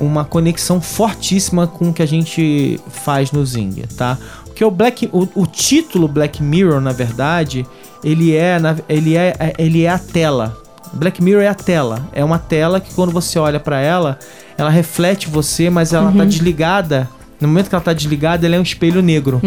uma 0.01 0.25
conexão 0.25 0.81
fortíssima 0.81 1.67
com 1.67 1.91
o 1.91 1.93
que 1.93 2.03
a 2.03 2.07
gente 2.07 2.81
faz 2.91 3.31
no 3.31 3.45
Zing, 3.45 3.83
tá? 3.97 4.19
Porque 4.57 4.65
o 4.65 4.71
Black, 4.71 5.07
o, 5.13 5.29
o 5.35 5.47
título 5.47 6.09
Black 6.09 6.43
Mirror, 6.43 6.81
na 6.81 6.91
verdade, 6.91 7.67
ele 8.03 8.35
é, 8.35 8.59
ele 8.89 9.15
é, 9.15 9.53
ele 9.59 9.83
é 9.83 9.91
a 9.91 9.99
tela. 9.99 10.57
Black 10.95 11.23
Mirror 11.23 11.43
é 11.43 11.49
a 11.49 11.55
tela. 11.55 12.09
É 12.15 12.25
uma 12.25 12.39
tela 12.39 12.81
que 12.81 12.95
quando 12.95 13.13
você 13.13 13.39
olha 13.39 13.61
pra 13.61 13.83
ela, 13.83 14.19
ela 14.57 14.71
reflete 14.71 15.29
você, 15.29 15.69
mas 15.69 15.93
ela 15.93 16.11
tá 16.11 16.25
desligada. 16.25 17.07
No 17.39 17.49
momento 17.49 17.69
que 17.69 17.75
ela 17.75 17.85
tá 17.85 17.93
desligada, 17.93 18.47
ela 18.47 18.57
é 18.57 18.59
um 18.59 18.63
espelho 18.63 19.03
negro. 19.03 19.43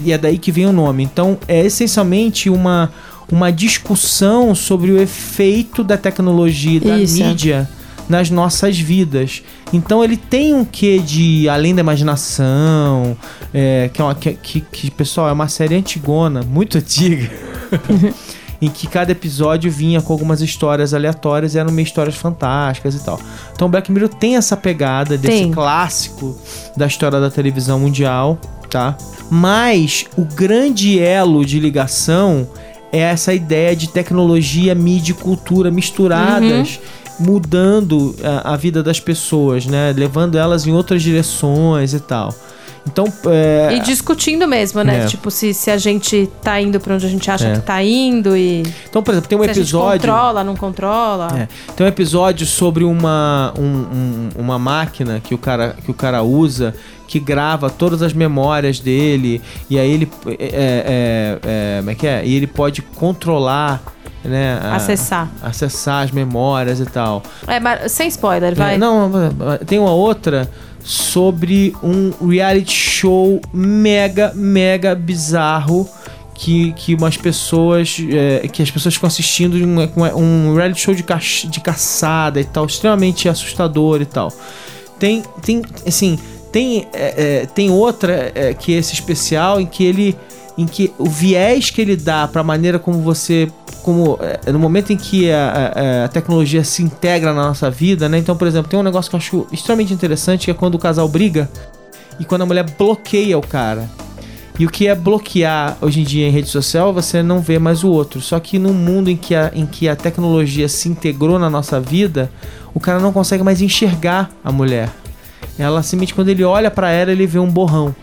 E 0.00 0.10
é 0.10 0.16
daí 0.16 0.38
que 0.38 0.50
vem 0.50 0.64
o 0.64 0.72
nome. 0.72 1.02
Então, 1.02 1.36
é 1.46 1.66
essencialmente 1.66 2.48
uma, 2.48 2.90
uma 3.30 3.52
discussão 3.52 4.54
sobre 4.54 4.90
o 4.92 4.98
efeito 4.98 5.84
da 5.84 5.98
tecnologia 5.98 6.80
da 6.80 6.96
Isso. 6.96 7.22
mídia 7.22 7.68
nas 8.08 8.30
nossas 8.30 8.78
vidas. 8.78 9.42
Então 9.72 10.02
ele 10.02 10.16
tem 10.16 10.54
um 10.54 10.64
quê 10.64 10.98
de 10.98 11.48
além 11.48 11.74
da 11.74 11.80
imaginação, 11.80 13.16
é, 13.52 13.90
que, 13.92 14.00
é 14.00 14.04
uma, 14.04 14.14
que, 14.14 14.34
que, 14.34 14.60
que, 14.60 14.90
pessoal, 14.90 15.28
é 15.28 15.32
uma 15.32 15.48
série 15.48 15.74
antigona, 15.74 16.42
muito 16.42 16.78
antiga. 16.78 17.30
em 18.62 18.70
que 18.70 18.86
cada 18.86 19.12
episódio 19.12 19.70
vinha 19.70 20.00
com 20.00 20.12
algumas 20.12 20.40
histórias 20.40 20.94
aleatórias 20.94 21.54
e 21.54 21.58
eram 21.58 21.70
meio 21.70 21.84
histórias 21.84 22.14
fantásticas 22.14 22.94
e 22.94 23.04
tal. 23.04 23.20
Então 23.52 23.68
Black 23.68 23.90
Mirror 23.92 24.08
tem 24.08 24.36
essa 24.36 24.56
pegada 24.56 25.18
desse 25.18 25.42
Tem. 25.42 25.50
clássico 25.50 26.38
da 26.76 26.86
história 26.86 27.20
da 27.20 27.30
televisão 27.30 27.78
mundial, 27.78 28.38
tá? 28.70 28.96
Mas 29.30 30.06
o 30.16 30.24
grande 30.24 30.98
elo 30.98 31.44
de 31.44 31.60
ligação 31.60 32.48
é 32.92 33.00
essa 33.00 33.34
ideia 33.34 33.74
de 33.74 33.88
tecnologia, 33.88 34.74
mídia 34.74 35.12
e 35.12 35.14
cultura 35.16 35.70
misturadas, 35.70 36.78
mudando 37.18 38.14
a, 38.22 38.54
a 38.54 38.56
vida 38.56 38.82
das 38.82 39.00
pessoas, 39.00 39.66
né? 39.66 39.92
Levando 39.96 40.36
elas 40.36 40.66
em 40.66 40.72
outras 40.72 41.02
direções 41.02 41.92
e 41.92 42.00
tal. 42.00 42.34
Então, 42.86 43.06
é, 43.28 43.76
E 43.76 43.80
discutindo 43.80 44.46
mesmo, 44.46 44.82
né? 44.84 45.04
É. 45.04 45.06
Tipo, 45.06 45.30
se, 45.30 45.54
se 45.54 45.70
a 45.70 45.78
gente 45.78 46.28
tá 46.42 46.60
indo 46.60 46.78
pra 46.78 46.94
onde 46.94 47.06
a 47.06 47.08
gente 47.08 47.30
acha 47.30 47.48
É. 47.48 47.54
que 47.54 47.60
tá 47.62 47.82
indo 47.82 48.36
e 48.36 48.62
então, 48.86 49.02
por 49.02 49.12
exemplo, 49.12 49.26
tem 49.30 49.38
um 49.38 49.42
se 49.42 49.48
a 49.48 49.52
gente 49.54 49.62
episódio. 49.62 50.00
controla, 50.00 50.44
não 50.44 50.54
controla. 50.54 51.28
É, 51.34 51.48
tem 51.74 51.86
um 51.86 51.88
episódio 51.88 52.46
sobre 52.46 52.84
uma, 52.84 53.54
um- 53.58 53.62
um- 53.62 54.28
uma 54.36 54.58
máquina 54.58 55.18
que 55.18 55.34
o, 55.34 55.38
cara, 55.38 55.74
que 55.82 55.90
o 55.90 55.94
cara 55.94 56.22
usa 56.22 56.74
que 57.08 57.18
grava 57.18 57.70
todas 57.70 58.02
as 58.02 58.12
memórias 58.12 58.80
dele 58.80 59.40
e 59.70 59.78
aí 59.78 59.90
ele 59.90 60.10
é, 60.26 60.32
é, 60.32 61.38
é, 61.42 61.76
como 61.78 61.90
é 61.90 61.94
que 61.94 62.06
é? 62.06 62.22
E 62.26 62.34
ele 62.34 62.46
pode 62.46 62.82
controlar, 62.82 63.82
né? 64.24 64.58
a- 64.62 64.76
Acessar. 64.76 65.28
acessar 65.42 66.04
as 66.04 66.10
memórias 66.10 66.80
e 66.80 66.86
tal. 66.86 67.22
É, 67.46 67.60
mas 67.60 67.92
sem 67.92 68.08
spoiler, 68.08 68.54
vai. 68.54 68.74
É, 68.74 68.78
não, 68.78 69.10
tem 69.66 69.78
uma 69.78 69.92
outra 69.92 70.48
sobre 70.82 71.74
um 71.82 72.12
reality 72.28 72.72
show 72.72 73.40
mega, 73.52 74.32
mega 74.34 74.94
bizarro 74.94 75.88
que, 76.34 76.72
que 76.72 76.94
umas 76.94 77.16
pessoas. 77.16 77.96
é, 78.10 78.46
que 78.48 78.62
as 78.62 78.70
pessoas 78.70 78.94
ficam 78.94 79.06
assistindo 79.06 79.54
um, 79.56 79.78
um 80.18 80.54
reality 80.54 80.80
show 80.80 80.94
de, 80.94 81.02
ca 81.02 81.18
de 81.18 81.60
caçada 81.60 82.40
e 82.40 82.44
tal, 82.44 82.66
extremamente 82.66 83.28
assustador 83.28 84.02
e 84.02 84.06
tal. 84.06 84.32
Tem, 84.98 85.22
tem 85.42 85.62
assim, 85.86 86.18
tem, 86.52 86.86
é, 86.92 87.40
é, 87.42 87.46
tem 87.46 87.70
outra 87.70 88.30
é, 88.34 88.52
que 88.54 88.74
é 88.74 88.78
esse 88.78 88.92
especial 88.94 89.60
em 89.60 89.66
que 89.66 89.84
ele. 89.84 90.16
Em 90.56 90.66
que 90.66 90.92
o 90.98 91.06
viés 91.06 91.70
que 91.70 91.80
ele 91.80 91.96
dá 91.96 92.28
para 92.28 92.40
a 92.40 92.44
maneira 92.44 92.78
como 92.78 93.00
você. 93.00 93.50
Como, 93.82 94.18
é, 94.46 94.50
no 94.52 94.58
momento 94.58 94.92
em 94.92 94.96
que 94.96 95.30
a, 95.30 95.72
a- 95.74 96.04
a 96.04 96.08
tecnologia 96.08 96.62
se 96.64 96.82
integra 96.82 97.34
na 97.34 97.42
nossa 97.48 97.70
vida, 97.70 98.08
né? 98.08 98.16
Então, 98.18 98.36
por 98.36 98.46
exemplo, 98.48 98.70
tem 98.70 98.78
um 98.78 98.82
negócio 98.82 99.10
que 99.10 99.16
eu 99.16 99.18
acho 99.18 99.46
extremamente 99.52 99.92
interessante 99.92 100.44
que 100.46 100.50
é 100.50 100.54
quando 100.54 100.76
o 100.76 100.78
casal 100.78 101.06
briga 101.08 101.50
e 102.18 102.24
quando 102.24 102.42
a 102.42 102.46
mulher 102.46 102.64
bloqueia 102.78 103.36
o 103.36 103.42
cara. 103.46 103.90
E 104.58 104.64
o 104.64 104.70
que 104.70 104.86
é 104.86 104.94
bloquear 104.94 105.76
hoje 105.82 106.00
em 106.00 106.04
dia 106.04 106.28
em 106.28 106.30
rede 106.30 106.48
social, 106.48 106.94
você 106.94 107.22
não 107.24 107.40
vê 107.40 107.58
mais 107.58 107.82
o 107.82 107.90
outro. 107.90 108.20
Só 108.20 108.38
que 108.38 108.56
num 108.56 108.72
mundo 108.72 109.10
em 109.10 109.16
que 109.16 109.34
a, 109.34 109.50
em 109.52 109.66
que 109.66 109.88
a 109.88 109.96
tecnologia 109.96 110.68
se 110.68 110.88
integrou 110.88 111.40
na 111.40 111.50
nossa 111.50 111.80
vida, 111.80 112.30
o 112.72 112.78
cara 112.78 113.00
não 113.00 113.12
consegue 113.12 113.42
mais 113.42 113.60
enxergar 113.60 114.30
a 114.44 114.52
mulher. 114.52 114.88
Ela 115.58 115.82
simplesmente, 115.82 116.14
quando 116.14 116.28
ele 116.28 116.44
olha 116.44 116.70
pra 116.70 116.90
ela, 116.92 117.10
ele 117.10 117.26
vê 117.26 117.40
um 117.40 117.50
borrão. 117.50 117.94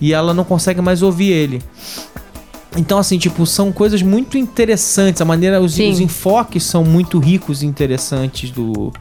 E 0.00 0.12
ela 0.12 0.34
não 0.34 0.44
consegue 0.44 0.80
mais 0.80 1.02
ouvir 1.02 1.30
ele. 1.30 1.62
Então, 2.76 2.98
assim, 2.98 3.18
tipo, 3.18 3.46
são 3.46 3.70
coisas 3.70 4.02
muito 4.02 4.36
interessantes. 4.36 5.22
A 5.22 5.24
maneira, 5.24 5.60
os, 5.60 5.78
os 5.78 6.00
enfoques 6.00 6.64
são 6.64 6.84
muito 6.84 7.18
ricos 7.18 7.62
e 7.62 7.66
interessantes 7.66 8.50
do, 8.50 8.92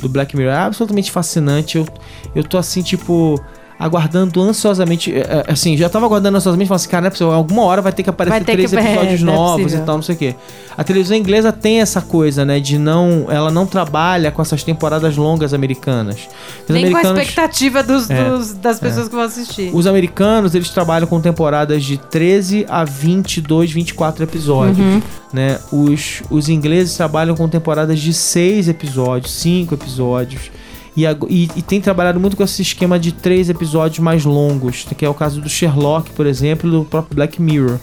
do 0.00 0.08
Black 0.08 0.36
Mirror. 0.36 0.52
É 0.52 0.58
absolutamente 0.58 1.10
fascinante. 1.10 1.78
Eu, 1.78 1.88
eu 2.34 2.44
tô 2.44 2.58
assim, 2.58 2.82
tipo, 2.82 3.42
aguardando 3.78 4.40
ansiosamente. 4.40 5.12
é, 5.12 5.18
é, 5.18 5.52
Assim, 5.52 5.76
já 5.76 5.88
tava 5.88 6.06
aguardando 6.06 6.36
ansiosamente, 6.36 6.68
falando 6.68 6.80
assim, 6.80 6.88
cara, 6.88 7.00
não 7.02 7.06
é 7.08 7.10
possível, 7.10 7.32
alguma 7.32 7.62
hora 7.62 7.82
vai 7.82 7.92
ter 7.92 8.02
que 8.02 8.10
aparecer 8.10 8.44
ter 8.44 8.52
três 8.52 8.70
que- 8.70 8.76
é, 8.78 8.80
episódios 8.94 9.20
é 9.20 9.24
novos 9.24 9.62
possível. 9.64 9.82
e 9.82 9.86
tal, 9.86 9.94
não 9.96 10.02
sei 10.02 10.14
o 10.14 10.18
quê. 10.18 10.34
A 10.76 10.82
televisão 10.84 11.16
inglesa 11.16 11.52
tem 11.52 11.80
essa 11.80 12.00
coisa, 12.00 12.44
né, 12.44 12.58
de 12.60 12.78
não. 12.78 13.26
Ela 13.28 13.50
não 13.50 13.66
trabalha 13.66 14.30
com 14.30 14.40
essas 14.42 14.62
temporadas 14.62 15.16
longas 15.16 15.52
americanas. 15.54 16.28
Os 16.68 16.74
Nem 16.74 16.90
com 16.90 16.96
a 16.96 17.02
expectativa 17.02 17.82
dos, 17.82 18.10
É, 18.10 18.24
dos- 18.30 18.52
das 18.54 18.80
pessoas 18.80 19.08
que 19.08 19.14
vão 19.14 19.24
assistir. 19.24 19.70
os 19.74 19.86
americanos, 19.86 20.54
eles 20.54 20.70
trabalham 20.70 21.06
com 21.06 21.20
temporadas 21.20 21.84
de 21.84 21.96
13 21.96 22.66
a 22.68 22.84
22, 22.84 23.70
24 23.70 24.24
episódios, 24.24 24.78
Uhum. 24.78 25.02
né? 25.32 25.58
Os, 25.72 26.22
os 26.30 26.48
ingleses 26.48 26.96
trabalham 26.96 27.36
com 27.36 27.48
temporadas 27.48 28.00
de 28.00 28.12
6 28.12 28.68
episódios, 28.68 29.32
5 29.32 29.74
episódios. 29.74 30.50
E, 30.96 31.04
e, 31.04 31.50
e 31.56 31.62
tem 31.62 31.80
trabalhado 31.80 32.20
muito 32.20 32.36
com 32.36 32.42
esse 32.42 32.62
esquema 32.62 32.98
de 32.98 33.12
três 33.12 33.48
episódios 33.50 33.98
mais 33.98 34.24
longos, 34.24 34.86
que 34.96 35.04
é 35.04 35.08
o 35.08 35.14
caso 35.14 35.40
do 35.40 35.48
Sherlock, 35.48 36.10
por 36.10 36.26
exemplo, 36.26 36.68
e 36.68 36.72
do 36.72 36.84
próprio 36.84 37.16
Black 37.16 37.40
Mirror. 37.42 37.78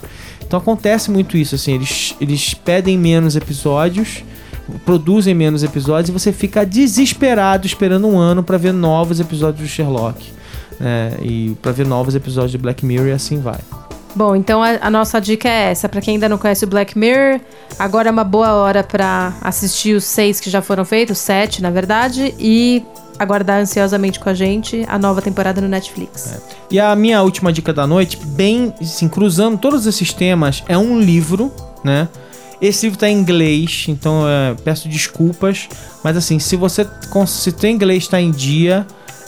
Então 0.45 0.59
acontece 0.59 1.11
muito 1.11 1.37
isso, 1.37 1.55
assim, 1.55 1.73
eles, 1.73 2.15
eles 2.19 2.53
pedem 2.53 2.97
menos 2.97 3.35
episódios, 3.35 4.23
produzem 4.85 5.33
menos 5.33 5.63
episódios 5.63 6.09
e 6.09 6.11
você 6.11 6.31
fica 6.31 6.65
desesperado 6.65 7.65
esperando 7.65 8.07
um 8.07 8.17
ano 8.17 8.43
pra 8.43 8.57
ver 8.57 8.73
novos 8.73 9.19
episódios 9.19 9.61
do 9.61 9.67
Sherlock. 9.67 10.25
né? 10.79 11.13
e 11.21 11.55
pra 11.61 11.71
ver 11.71 11.85
novos 11.85 12.15
episódios 12.15 12.51
de 12.51 12.57
Black 12.57 12.85
Mirror 12.85 13.07
e 13.07 13.11
assim 13.11 13.39
vai. 13.39 13.59
Bom, 14.15 14.35
então 14.35 14.61
a, 14.61 14.77
a 14.81 14.89
nossa 14.89 15.19
dica 15.19 15.47
é 15.47 15.71
essa. 15.71 15.87
Pra 15.87 16.01
quem 16.01 16.15
ainda 16.15 16.27
não 16.27 16.37
conhece 16.37 16.65
o 16.65 16.67
Black 16.67 16.97
Mirror, 16.97 17.39
agora 17.79 18.09
é 18.09 18.11
uma 18.11 18.23
boa 18.23 18.53
hora 18.53 18.83
pra 18.83 19.33
assistir 19.41 19.95
os 19.95 20.03
seis 20.03 20.39
que 20.39 20.49
já 20.49 20.61
foram 20.61 20.83
feitos, 20.83 21.17
sete, 21.17 21.61
na 21.61 21.69
verdade, 21.69 22.35
e 22.37 22.83
aguardar 23.17 23.61
ansiosamente 23.61 24.19
com 24.19 24.29
a 24.29 24.33
gente 24.33 24.83
a 24.87 24.97
nova 24.97 25.21
temporada 25.21 25.61
no 25.61 25.67
Netflix. 25.67 26.41
E 26.69 26.79
a 26.79 26.95
minha 26.95 27.21
última 27.21 27.53
dica 27.53 27.71
da 27.71 27.85
noite, 27.85 28.17
bem 28.17 28.73
assim, 28.81 29.07
cruzando 29.07 29.57
todos 29.57 29.85
esses 29.85 30.13
temas, 30.13 30.63
é 30.67 30.77
um 30.77 30.99
livro, 30.99 31.51
né? 31.83 32.07
Esse 32.61 32.85
livro 32.85 32.99
tá 32.99 33.09
em 33.09 33.17
inglês, 33.17 33.85
então 33.87 34.27
é, 34.27 34.55
peço 34.63 34.87
desculpas, 34.87 35.67
mas 36.03 36.15
assim, 36.15 36.37
se 36.37 36.55
você 36.55 36.87
se 37.25 37.51
teu 37.51 37.69
inglês 37.69 38.03
está 38.03 38.21
em 38.21 38.29
dia, 38.29 38.85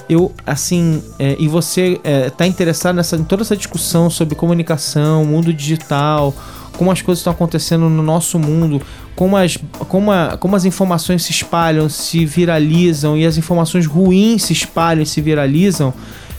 eu 0.09 0.31
assim, 0.45 1.01
é, 1.17 1.35
e 1.39 1.47
você 1.47 1.99
é, 2.03 2.29
tá 2.29 2.45
interessado 2.45 2.95
nessa 2.95 3.15
em 3.15 3.23
toda 3.23 3.41
essa 3.43 3.55
discussão 3.55 4.09
sobre 4.09 4.35
comunicação, 4.35 5.23
mundo 5.25 5.53
digital, 5.53 6.33
como 6.77 6.91
as 6.91 7.01
coisas 7.01 7.19
estão 7.19 7.31
acontecendo 7.33 7.87
no 7.89 8.03
nosso 8.03 8.37
mundo, 8.39 8.81
como 9.15 9.37
as, 9.37 9.57
como, 9.87 10.11
a- 10.11 10.37
como 10.39 10.55
as 10.55 10.65
informações 10.65 11.23
se 11.23 11.31
espalham, 11.31 11.87
se 11.87 12.25
viralizam 12.25 13.15
e 13.17 13.25
as 13.25 13.37
informações 13.37 13.85
ruins 13.85 14.43
se 14.43 14.53
espalham 14.53 15.03
e 15.03 15.05
se 15.05 15.21
viralizam, 15.21 15.93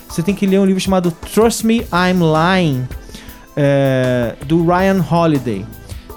você 0.08 0.22
tem 0.22 0.34
que 0.34 0.46
ler 0.46 0.58
um 0.58 0.64
livro 0.66 0.80
chamado 0.80 1.10
Trust 1.32 1.64
Me, 1.66 1.78
I'm 1.92 2.20
Lying, 2.20 2.86
é, 3.56 4.34
do 4.46 4.64
Ryan 4.66 5.04
Holiday. 5.08 5.64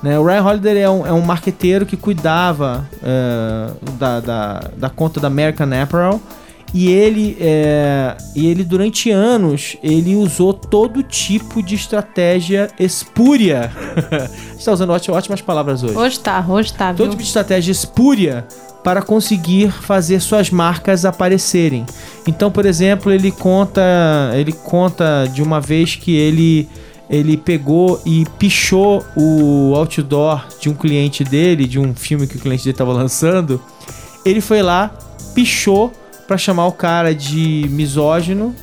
Né? 0.03 0.17
O 0.19 0.23
Ryan 0.23 0.43
Holiday 0.43 0.77
é 0.79 0.89
um, 0.89 1.07
é 1.07 1.13
um 1.13 1.21
marqueteiro 1.21 1.85
que 1.85 1.97
cuidava 1.97 2.87
é, 3.03 3.71
da, 3.97 4.19
da, 4.19 4.59
da 4.77 4.89
conta 4.89 5.19
da 5.19 5.27
American 5.27 5.69
Apparel 5.81 6.21
e 6.77 6.89
ele, 6.89 7.35
é, 7.39 8.15
e 8.35 8.45
ele 8.45 8.63
durante 8.63 9.09
anos 9.09 9.75
ele 9.81 10.15
usou 10.15 10.53
todo 10.53 11.01
tipo 11.01 11.63
de 11.63 11.73
estratégia 11.73 12.69
espúria. 12.79 13.71
A 14.11 14.27
gente 14.51 14.59
está 14.59 14.73
usando 14.73 14.91
ótimas, 14.91 15.17
ótimas 15.17 15.41
palavras 15.41 15.81
hoje 15.81 15.97
Hoje 15.97 16.19
tá, 16.19 16.45
hoje 16.47 16.71
tá, 16.71 16.91
viu? 16.91 16.97
todo 16.97 17.09
tipo 17.09 17.23
de 17.23 17.27
estratégia 17.27 17.71
espúria 17.71 18.45
para 18.83 19.01
conseguir 19.01 19.71
fazer 19.71 20.19
suas 20.19 20.51
marcas 20.51 21.03
aparecerem. 21.03 21.83
Então, 22.27 22.51
por 22.51 22.63
exemplo, 22.63 23.11
ele 23.11 23.31
conta, 23.31 23.81
ele 24.35 24.51
conta 24.51 25.27
de 25.33 25.41
uma 25.41 25.59
vez 25.59 25.95
que 25.95 26.15
ele 26.15 26.69
ele 27.09 27.37
pegou 27.37 27.99
e 28.05 28.23
pichou 28.37 29.03
o 29.15 29.73
outdoor 29.73 30.45
de 30.59 30.69
um 30.69 30.75
cliente 30.75 31.23
dele, 31.23 31.65
de 31.65 31.79
um 31.79 31.95
filme 31.95 32.27
que 32.27 32.35
o 32.35 32.39
cliente 32.39 32.65
dele 32.65 32.73
estava 32.73 32.93
lançando. 32.93 33.59
Ele 34.23 34.41
foi 34.41 34.61
lá, 34.61 34.91
pichou 35.33 35.91
pra 36.27 36.37
chamar 36.37 36.67
o 36.67 36.71
cara 36.71 37.15
de 37.15 37.67
misógino 37.69 38.53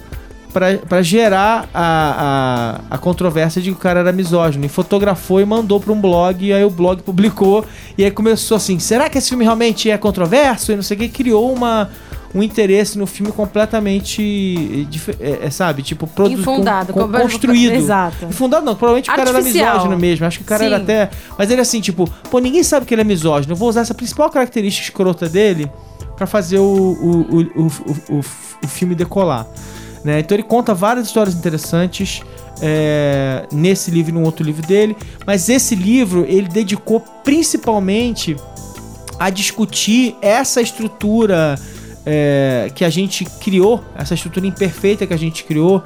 pra- 0.52 0.76
pra 0.88 1.02
gerar 1.02 1.68
a, 1.74 2.80
a, 2.90 2.94
a 2.94 2.98
controvérsia 2.98 3.60
de 3.60 3.70
que 3.70 3.76
o 3.76 3.80
cara 3.80 4.00
era 4.00 4.12
misógino. 4.12 4.64
E 4.64 4.68
fotografou 4.68 5.40
e 5.40 5.44
mandou 5.44 5.80
pra 5.80 5.92
um 5.92 6.00
blog, 6.00 6.44
e 6.44 6.52
aí 6.52 6.64
o 6.64 6.70
blog 6.70 7.00
publicou, 7.02 7.64
e 7.98 8.04
aí 8.04 8.10
começou 8.10 8.56
assim, 8.56 8.78
será 8.78 9.08
que 9.08 9.18
esse 9.18 9.30
filme 9.30 9.44
realmente 9.44 9.90
é 9.90 9.98
controverso? 9.98 10.70
E 10.72 10.76
não 10.76 10.82
sei 10.82 10.96
o 10.96 11.00
que, 11.00 11.08
criou 11.08 11.52
uma, 11.52 11.90
um 12.34 12.40
interesse 12.42 12.96
no 12.98 13.06
filme 13.06 13.32
completamente, 13.32 14.86
é, 15.20 15.46
é, 15.46 15.50
sabe, 15.50 15.82
tipo, 15.82 16.06
produ- 16.06 16.34
Infundado. 16.34 16.92
con- 16.92 17.00
como- 17.00 17.18
construído. 17.18 17.72
Exato. 17.74 18.26
Infundado 18.26 18.64
não, 18.64 18.74
provavelmente 18.76 19.10
o 19.10 19.14
cara 19.14 19.28
era 19.30 19.38
Artificial. 19.38 19.72
misógino 19.74 19.98
mesmo. 19.98 20.26
Acho 20.26 20.38
que 20.38 20.44
o 20.44 20.46
cara 20.46 20.64
era 20.64 20.76
Sim. 20.76 20.82
até. 20.82 21.10
Mas 21.38 21.50
ele 21.50 21.60
assim, 21.60 21.80
tipo, 21.80 22.08
pô, 22.30 22.38
ninguém 22.38 22.62
sabe 22.62 22.86
que 22.86 22.94
ele 22.94 23.00
é 23.02 23.04
misógino. 23.04 23.52
Eu 23.52 23.56
vou 23.56 23.68
usar 23.68 23.80
essa 23.80 23.94
principal 23.94 24.30
característica 24.30 24.86
escrota 24.88 25.28
dele 25.28 25.68
pra 26.16 26.26
fazer 26.26 26.58
o, 26.58 26.62
o, 26.62 27.42
o, 27.62 28.20
o, 28.62 28.68
filme 28.68 28.94
decolar. 28.94 29.46
Né? 30.04 30.20
Então 30.20 30.36
ele 30.36 30.42
conta 30.42 30.74
várias 30.74 31.06
histórias 31.06 31.34
interessantes 31.34 32.22
é, 32.60 33.46
nesse 33.52 33.90
livro 33.90 34.10
e 34.10 34.14
num 34.14 34.22
outro 34.22 34.44
livro 34.44 34.66
dele. 34.66 34.96
Mas 35.26 35.48
esse 35.48 35.74
livro 35.74 36.24
ele 36.28 36.48
dedicou 36.48 37.00
principalmente 37.22 38.36
a 39.18 39.30
discutir 39.30 40.16
essa 40.20 40.60
estrutura 40.60 41.58
é, 42.04 42.70
que 42.74 42.84
a 42.84 42.90
gente 42.90 43.24
criou, 43.24 43.82
essa 43.96 44.14
estrutura 44.14 44.46
imperfeita 44.46 45.06
que 45.06 45.14
a 45.14 45.18
gente 45.18 45.44
criou, 45.44 45.82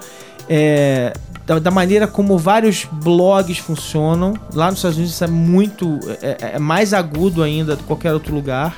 é, 0.48 1.12
da, 1.46 1.58
da 1.58 1.70
maneira 1.70 2.06
como 2.06 2.36
vários 2.36 2.86
blogs 2.90 3.58
funcionam. 3.58 4.34
Lá 4.52 4.70
nos 4.70 4.78
Estados 4.78 4.96
Unidos 4.96 5.14
isso 5.14 5.24
é 5.24 5.28
muito. 5.28 5.98
é, 6.20 6.52
é 6.54 6.58
mais 6.58 6.92
agudo 6.92 7.42
ainda 7.42 7.76
do 7.76 7.82
que 7.82 7.86
qualquer 7.86 8.12
outro 8.12 8.34
lugar. 8.34 8.76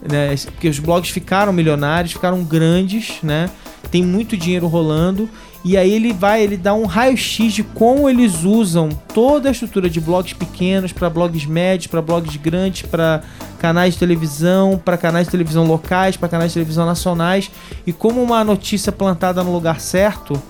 Né, 0.00 0.34
porque 0.46 0.68
os 0.68 0.78
blogs 0.78 1.10
ficaram 1.10 1.52
milionários, 1.52 2.12
ficaram 2.12 2.44
grandes, 2.44 3.18
né? 3.22 3.50
Tem 3.90 4.02
muito 4.02 4.36
dinheiro 4.36 4.66
rolando. 4.66 5.28
E 5.64 5.76
aí 5.76 5.92
ele 5.92 6.12
vai, 6.12 6.42
ele 6.42 6.56
dá 6.56 6.72
um 6.72 6.86
raio-x 6.86 7.52
de 7.52 7.62
como 7.64 8.08
eles 8.08 8.44
usam 8.44 8.88
toda 9.12 9.48
a 9.48 9.52
estrutura 9.52 9.90
de 9.90 10.00
blogs 10.00 10.32
pequenos 10.32 10.92
para 10.92 11.10
blogs 11.10 11.44
médios, 11.46 11.88
para 11.88 12.00
blogs 12.00 12.36
grandes, 12.36 12.82
para 12.82 13.22
canais 13.58 13.94
de 13.94 14.00
televisão, 14.00 14.80
para 14.82 14.96
canais 14.96 15.26
de 15.26 15.32
televisão 15.32 15.66
locais, 15.66 16.16
para 16.16 16.28
canais 16.28 16.52
de 16.52 16.54
televisão 16.54 16.86
nacionais 16.86 17.50
e 17.86 17.92
como 17.92 18.22
uma 18.22 18.44
notícia 18.44 18.92
plantada 18.92 19.42
no 19.42 19.52
lugar 19.52 19.80
certo, 19.80 20.40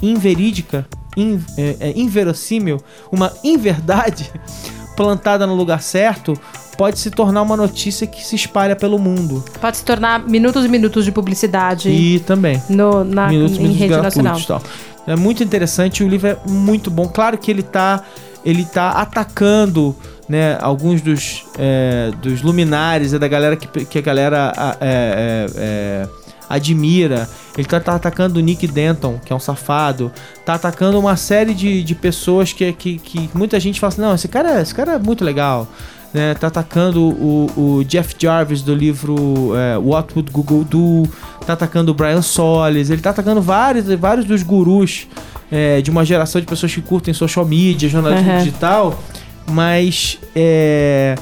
inverídica, 0.00 0.86
in, 1.14 1.40
é, 1.58 1.76
é, 1.80 1.92
inverossímil, 1.94 2.82
uma 3.12 3.32
inverdade 3.44 4.32
plantada 4.96 5.46
no 5.46 5.54
lugar 5.54 5.82
certo, 5.82 6.34
pode 6.76 6.98
se 6.98 7.10
tornar 7.10 7.42
uma 7.42 7.56
notícia 7.56 8.06
que 8.06 8.24
se 8.24 8.36
espalha 8.36 8.76
pelo 8.76 8.98
mundo. 8.98 9.44
Pode 9.60 9.76
se 9.76 9.84
tornar 9.84 10.26
minutos 10.26 10.64
e 10.64 10.68
minutos 10.68 11.04
de 11.04 11.12
publicidade 11.12 11.88
E 11.88 12.20
também 12.20 12.62
no, 12.68 13.04
na, 13.04 13.28
minutos, 13.28 13.56
em 13.56 13.62
minutos 13.62 13.80
rede 13.80 13.96
nacional. 13.96 14.40
tal. 14.40 14.62
É 15.06 15.16
muito 15.16 15.42
interessante, 15.42 16.02
o 16.02 16.08
livro 16.08 16.28
é 16.28 16.36
muito 16.46 16.90
bom. 16.90 17.06
Claro 17.08 17.36
que 17.36 17.50
ele 17.50 17.62
tá, 17.62 18.02
ele 18.44 18.64
tá 18.64 18.90
atacando 18.90 19.94
né, 20.28 20.56
alguns 20.60 21.02
dos, 21.02 21.44
é, 21.58 22.10
dos 22.22 22.42
luminares 22.42 23.12
e 23.12 23.18
da 23.18 23.28
galera 23.28 23.56
que, 23.56 23.84
que 23.84 23.98
a 23.98 24.02
galera 24.02 24.52
é, 24.80 24.86
é, 24.86 25.46
é, 25.56 26.08
admira. 26.48 27.28
Ele 27.56 27.66
tá, 27.66 27.78
tá 27.78 27.94
atacando 27.94 28.38
o 28.38 28.42
Nick 28.42 28.66
Denton, 28.66 29.20
que 29.24 29.32
é 29.32 29.36
um 29.36 29.40
safado. 29.40 30.10
Tá 30.44 30.54
atacando 30.54 30.98
uma 30.98 31.16
série 31.16 31.54
de, 31.54 31.82
de 31.84 31.94
pessoas 31.94 32.52
que, 32.52 32.72
que, 32.72 32.98
que 32.98 33.30
muita 33.32 33.60
gente 33.60 33.78
fala 33.78 33.92
assim, 33.92 34.02
não, 34.02 34.14
esse 34.14 34.26
cara, 34.28 34.60
esse 34.60 34.74
cara 34.74 34.94
é 34.94 34.98
muito 34.98 35.24
legal. 35.24 35.68
Né, 36.12 36.32
tá 36.34 36.46
atacando 36.46 37.02
o, 37.02 37.50
o 37.80 37.84
Jeff 37.84 38.14
Jarvis 38.16 38.62
do 38.62 38.72
livro 38.72 39.52
é, 39.56 39.76
What 39.76 40.14
Would 40.14 40.30
Google 40.30 40.62
Do, 40.62 41.02
tá 41.44 41.54
atacando 41.54 41.90
o 41.90 41.94
Brian 41.94 42.22
Solis, 42.22 42.88
ele 42.88 43.02
tá 43.02 43.10
atacando 43.10 43.42
vários, 43.42 43.86
vários 43.98 44.24
dos 44.24 44.44
gurus 44.44 45.08
é, 45.50 45.80
de 45.82 45.90
uma 45.90 46.04
geração 46.04 46.40
de 46.40 46.46
pessoas 46.46 46.72
que 46.72 46.80
curtem 46.80 47.12
social 47.12 47.44
media, 47.44 47.88
jornalismo 47.88 48.30
Uhum. 48.30 48.38
digital, 48.38 49.02
mas 49.50 50.20
é, 50.36 51.16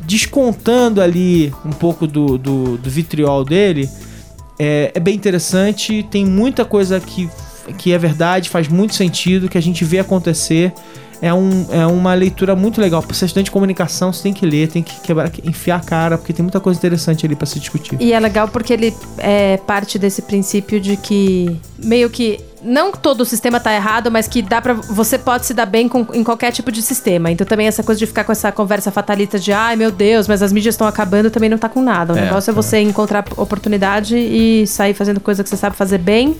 descontando 0.00 1.00
ali 1.00 1.50
um 1.64 1.70
pouco 1.70 2.06
do, 2.06 2.36
do, 2.36 2.76
do 2.76 2.90
vitriol 2.90 3.46
dele, 3.46 3.88
é, 4.58 4.92
é 4.94 5.00
bem 5.00 5.14
interessante, 5.14 6.02
tem 6.10 6.24
muita 6.24 6.64
coisa 6.64 7.00
que, 7.00 7.28
que 7.78 7.92
é 7.92 7.98
verdade, 7.98 8.48
faz 8.48 8.68
muito 8.68 8.94
sentido, 8.94 9.48
que 9.48 9.58
a 9.58 9.62
gente 9.62 9.84
vê 9.84 9.98
acontecer. 9.98 10.72
É, 11.22 11.32
um, 11.32 11.66
é 11.70 11.86
uma 11.86 12.12
leitura 12.12 12.54
muito 12.54 12.80
legal. 12.80 13.02
Pra 13.02 13.14
ser 13.14 13.26
estudante 13.26 13.46
de 13.46 13.50
comunicação, 13.50 14.12
você 14.12 14.24
tem 14.24 14.32
que 14.34 14.44
ler, 14.44 14.68
tem 14.68 14.82
que 14.82 15.00
quebrar, 15.00 15.30
enfiar 15.42 15.76
a 15.76 15.80
cara, 15.80 16.18
porque 16.18 16.32
tem 16.32 16.42
muita 16.42 16.60
coisa 16.60 16.78
interessante 16.78 17.24
ali 17.24 17.34
pra 17.34 17.46
se 17.46 17.58
discutir. 17.58 17.96
E 17.98 18.12
é 18.12 18.20
legal 18.20 18.48
porque 18.48 18.72
ele 18.72 18.94
é 19.18 19.56
parte 19.58 19.98
desse 19.98 20.20
princípio 20.22 20.78
de 20.78 20.96
que 20.96 21.56
meio 21.78 22.10
que 22.10 22.40
não 22.64 22.90
todo 22.92 23.20
o 23.20 23.24
sistema 23.24 23.60
tá 23.60 23.72
errado, 23.74 24.10
mas 24.10 24.26
que 24.26 24.40
dá 24.42 24.60
para 24.62 24.72
você 24.72 25.18
pode 25.18 25.46
se 25.46 25.52
dar 25.54 25.66
bem 25.66 25.88
com, 25.88 26.06
em 26.12 26.24
qualquer 26.24 26.50
tipo 26.52 26.72
de 26.72 26.80
sistema. 26.82 27.30
Então 27.30 27.46
também 27.46 27.66
essa 27.66 27.82
coisa 27.82 27.98
de 27.98 28.06
ficar 28.06 28.24
com 28.24 28.32
essa 28.32 28.50
conversa 28.50 28.90
fatalista 28.90 29.38
de 29.38 29.52
ai 29.52 29.76
meu 29.76 29.90
Deus, 29.90 30.26
mas 30.26 30.42
as 30.42 30.52
mídias 30.52 30.74
estão 30.74 30.86
acabando 30.86 31.30
também 31.30 31.48
não 31.50 31.58
tá 31.58 31.68
com 31.68 31.82
nada. 31.82 32.14
O 32.14 32.16
É, 32.18 32.22
negócio 32.22 32.50
é 32.50 32.54
você 32.54 32.80
encontrar 32.80 33.24
oportunidade 33.36 34.16
e 34.16 34.66
sair 34.66 34.94
fazendo 34.94 35.20
coisa 35.20 35.42
que 35.42 35.48
você 35.50 35.56
sabe 35.56 35.76
fazer 35.76 35.98
bem. 35.98 36.36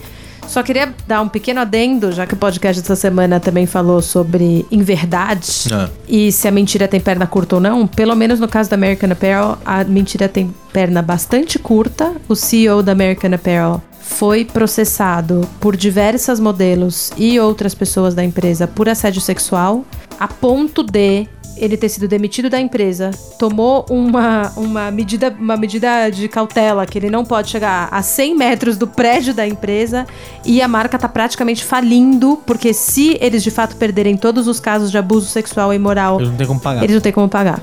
Só 0.47 0.63
queria 0.63 0.93
dar 1.07 1.23
um 1.23 1.29
pequeno 1.29 1.61
adendo, 1.61 2.13
já 2.13 2.27
que 2.27 2.35
o 2.35 2.37
podcast 2.37 2.83
dessa 2.83 2.95
semana 2.97 3.41
também 3.41 3.65
falou 3.65 4.03
sobre 4.03 4.67
inverdade 4.71 5.49
Ah. 5.73 5.89
e 6.07 6.31
se 6.31 6.47
a 6.47 6.51
mentira 6.51 6.87
tem 6.87 7.01
perna 7.01 7.27
curta 7.27 7.55
ou 7.55 7.61
não. 7.63 7.87
Pelo 7.87 8.15
menos 8.15 8.39
no 8.39 8.47
caso 8.47 8.69
da 8.69 8.77
American 8.77 9.11
Apparel, 9.11 9.57
a 9.65 9.83
mentira 9.85 10.29
tem 10.29 10.55
perna 10.71 11.01
bastante 11.01 11.59
curta. 11.59 12.13
O 12.29 12.35
CEO 12.37 12.83
da 12.83 12.93
American 12.93 13.33
Apparel 13.33 13.83
foi 14.05 14.45
processado 14.45 15.49
por 15.59 15.77
diversas 15.77 16.39
modelos 16.39 17.11
e 17.17 17.41
outras 17.41 17.75
pessoas 17.75 18.15
da 18.15 18.23
empresa 18.23 18.69
por 18.69 18.89
assédio 18.89 19.21
sexual, 19.21 19.85
a 20.21 20.29
ponto 20.29 20.83
de 20.83 21.27
ele 21.57 21.77
ter 21.77 21.89
sido 21.89 22.09
demitido 22.09 22.51
da 22.51 22.61
empresa, 22.61 23.13
tomou 23.39 23.87
uma, 23.89 24.53
uma, 24.57 24.91
medida, 24.91 25.35
uma 25.39 25.57
medida 25.57 26.11
de 26.11 26.29
cautela 26.29 26.85
que 26.85 26.99
ele 26.99 27.09
não 27.09 27.25
pode 27.25 27.49
chegar 27.49 27.89
a 27.91 28.03
100 28.03 28.37
metros 28.37 28.77
do 28.77 28.87
prédio 28.87 29.33
da 29.33 29.47
empresa 29.47 30.07
e 30.45 30.61
a 30.61 30.69
marca 30.69 30.99
tá 30.99 31.09
praticamente 31.09 31.65
falindo, 31.65 32.41
porque 32.45 32.73
se 32.73 33.17
eles 33.21 33.43
de 33.43 33.51
fato 33.51 33.77
perderem 33.77 34.17
todos 34.17 34.49
os 34.49 34.59
casos 34.59 34.91
de 34.91 34.99
abuso 34.99 35.29
sexual 35.29 35.73
e 35.73 35.79
moral 35.79 36.21
Eu 36.21 36.27
não 36.27 36.37
tenho 36.37 36.49
como 36.49 36.61
pagar. 36.61 36.83
eles 36.83 36.95
não 36.95 37.01
têm 37.01 37.13
como 37.13 37.29
pagar. 37.29 37.61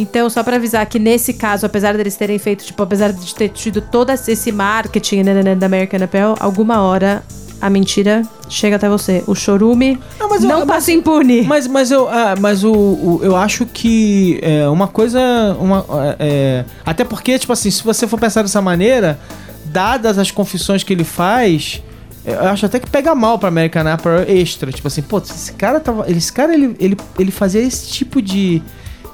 Então, 0.00 0.28
só 0.30 0.42
pra 0.42 0.56
avisar 0.56 0.86
que 0.86 0.98
nesse 0.98 1.34
caso, 1.34 1.66
apesar 1.66 1.96
deles 1.96 2.16
terem 2.16 2.38
feito, 2.38 2.64
tipo, 2.64 2.82
apesar 2.82 3.12
de 3.12 3.34
ter 3.34 3.48
tido 3.50 3.80
todo 3.80 4.10
esse 4.10 4.50
marketing 4.52 5.22
né, 5.22 5.42
né, 5.42 5.54
da 5.54 5.66
American 5.66 6.02
Apparel, 6.02 6.36
alguma 6.40 6.80
hora 6.80 7.22
a 7.60 7.68
mentira 7.68 8.22
chega 8.48 8.76
até 8.76 8.88
você. 8.88 9.22
O 9.26 9.34
chorume 9.34 10.00
Não, 10.18 10.28
mas 10.30 10.42
não 10.42 10.60
eu- 10.60 10.66
passa 10.66 10.90
impune. 10.92 11.42
Mas, 11.42 11.66
mas, 11.66 11.90
eu, 11.90 12.08
ah, 12.08 12.34
mas 12.40 12.64
o, 12.64 12.72
o- 12.72 13.20
eu 13.22 13.36
acho 13.36 13.66
que 13.66 14.38
é 14.42 14.66
uma 14.68 14.88
coisa. 14.88 15.20
Uma, 15.60 15.84
é, 16.18 16.64
até 16.86 17.04
porque, 17.04 17.38
tipo 17.38 17.52
assim, 17.52 17.70
se 17.70 17.82
você 17.84 18.06
for 18.06 18.18
pensar 18.18 18.40
dessa 18.40 18.62
maneira, 18.62 19.18
dadas 19.66 20.16
as 20.18 20.30
confissões 20.30 20.82
que 20.82 20.92
ele 20.94 21.04
faz, 21.04 21.82
eu 22.24 22.40
acho 22.48 22.64
até 22.64 22.78
que 22.80 22.88
pega 22.88 23.14
mal 23.14 23.38
pra 23.38 23.48
American 23.48 23.86
Apparel 23.86 24.24
extra. 24.26 24.72
Tipo 24.72 24.88
assim, 24.88 25.02
pô, 25.02 25.18
esse 25.18 25.52
cara 25.52 25.78
tava. 25.80 26.10
Esse 26.10 26.32
cara 26.32 26.54
ele, 26.54 26.74
ele, 26.80 26.96
ele 27.18 27.30
fazia 27.30 27.60
esse 27.60 27.88
tipo 27.90 28.22
de. 28.22 28.62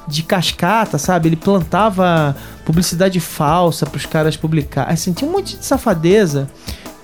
De 0.07 0.23
cascata, 0.23 0.97
sabe? 0.97 1.29
Ele 1.29 1.35
plantava 1.35 2.35
publicidade 2.65 3.19
falsa 3.19 3.85
pros 3.85 4.05
caras 4.05 4.37
publicar. 4.37 4.83
Assim, 4.89 5.11
tinha 5.11 5.29
um 5.29 5.33
monte 5.33 5.57
de 5.57 5.65
safadeza 5.65 6.47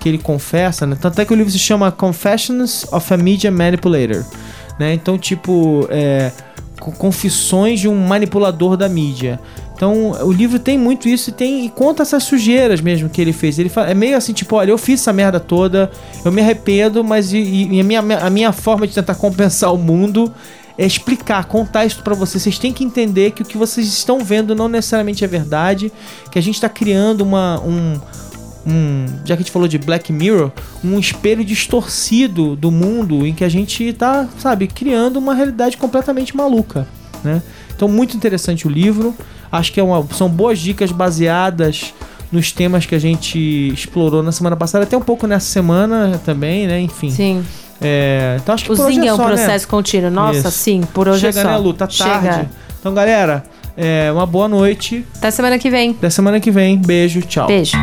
que 0.00 0.08
ele 0.08 0.18
confessa, 0.18 0.86
né? 0.86 0.96
Tanto 1.00 1.20
é 1.20 1.24
que 1.24 1.32
o 1.32 1.36
livro 1.36 1.50
se 1.52 1.58
chama 1.58 1.90
Confessions 1.92 2.86
of 2.92 3.12
a 3.12 3.16
Media 3.16 3.50
Manipulator, 3.50 4.24
né? 4.78 4.94
Então, 4.94 5.18
tipo, 5.18 5.86
é, 5.90 6.30
co- 6.80 6.92
confissões 6.92 7.80
de 7.80 7.88
um 7.88 8.06
manipulador 8.06 8.76
da 8.76 8.88
mídia. 8.88 9.38
Então, 9.76 10.12
o 10.22 10.30
livro 10.32 10.58
tem 10.58 10.78
muito 10.78 11.08
isso 11.08 11.30
e 11.30 11.32
tem 11.32 11.66
e 11.66 11.68
conta 11.68 12.02
essas 12.02 12.22
sujeiras 12.22 12.80
mesmo 12.80 13.08
que 13.08 13.20
ele 13.20 13.32
fez. 13.32 13.58
Ele 13.58 13.68
fala, 13.68 13.88
é 13.90 13.94
meio 13.94 14.16
assim, 14.16 14.32
tipo, 14.32 14.54
olha, 14.56 14.70
eu 14.70 14.78
fiz 14.78 15.00
essa 15.00 15.12
merda 15.12 15.40
toda, 15.40 15.90
eu 16.24 16.30
me 16.30 16.40
arrependo, 16.40 17.02
mas 17.02 17.32
e, 17.32 17.38
e 17.70 17.80
a, 17.80 17.84
minha, 17.84 18.00
a 18.18 18.30
minha 18.30 18.52
forma 18.52 18.86
de 18.86 18.94
tentar 18.94 19.16
compensar 19.16 19.74
o 19.74 19.76
mundo 19.78 20.32
é 20.76 20.84
explicar, 20.86 21.44
contar 21.44 21.84
isso 21.84 22.02
pra 22.02 22.14
vocês. 22.14 22.42
Vocês 22.42 22.58
têm 22.58 22.72
que 22.72 22.84
entender 22.84 23.30
que 23.32 23.42
o 23.42 23.44
que 23.44 23.56
vocês 23.56 23.86
estão 23.86 24.20
vendo 24.20 24.54
não 24.54 24.68
necessariamente 24.68 25.24
é 25.24 25.26
verdade, 25.26 25.92
que 26.30 26.38
a 26.38 26.42
gente 26.42 26.60
tá 26.60 26.68
criando 26.68 27.22
uma, 27.22 27.60
um, 27.60 28.00
um, 28.66 29.06
já 29.24 29.36
que 29.36 29.42
a 29.42 29.44
gente 29.44 29.52
falou 29.52 29.68
de 29.68 29.78
Black 29.78 30.12
Mirror, 30.12 30.50
um 30.82 30.98
espelho 30.98 31.44
distorcido 31.44 32.56
do 32.56 32.70
mundo 32.70 33.26
em 33.26 33.34
que 33.34 33.44
a 33.44 33.48
gente 33.48 33.92
tá, 33.92 34.28
sabe, 34.38 34.66
criando 34.66 35.16
uma 35.18 35.34
realidade 35.34 35.76
completamente 35.76 36.36
maluca, 36.36 36.88
né? 37.22 37.42
Então, 37.74 37.88
muito 37.88 38.16
interessante 38.16 38.66
o 38.66 38.70
livro. 38.70 39.14
Acho 39.50 39.72
que 39.72 39.80
é 39.80 39.82
uma, 39.82 40.04
são 40.12 40.28
boas 40.28 40.58
dicas 40.58 40.92
baseadas 40.92 41.92
nos 42.30 42.50
temas 42.50 42.86
que 42.86 42.94
a 42.94 42.98
gente 42.98 43.38
explorou 43.72 44.22
na 44.22 44.32
semana 44.32 44.56
passada, 44.56 44.84
até 44.84 44.96
um 44.96 45.02
pouco 45.02 45.26
nessa 45.26 45.46
semana 45.46 46.20
também, 46.24 46.66
né? 46.66 46.80
Enfim. 46.80 47.10
Sim. 47.10 47.44
É, 47.84 48.38
então 48.42 48.54
acho 48.54 48.64
que 48.64 48.72
O 48.72 48.76
por 48.76 48.86
hoje 48.86 48.94
Zing 48.96 49.04
é 49.06 49.08
é 49.08 49.12
um 49.12 49.16
só, 49.16 49.22
né? 49.24 49.28
processo 49.34 49.68
contínuo. 49.68 50.10
Nossa, 50.10 50.38
Isso. 50.38 50.50
sim, 50.52 50.80
por 50.94 51.06
hoje 51.08 51.20
Chega, 51.20 51.40
é 51.40 51.42
só. 51.42 51.50
né, 51.50 51.56
Lu? 51.58 51.74
Tá 51.74 51.86
tarde. 51.86 51.96
Chega. 51.96 52.50
Então, 52.80 52.94
galera, 52.94 53.44
é, 53.76 54.10
uma 54.12 54.24
boa 54.26 54.48
noite. 54.48 55.04
Até 55.18 55.30
semana 55.30 55.58
que 55.58 55.68
vem. 55.70 55.90
Até 55.90 56.08
semana 56.10 56.40
que 56.40 56.50
vem. 56.50 56.78
Beijo, 56.78 57.20
tchau. 57.22 57.46
Beijo. 57.46 57.76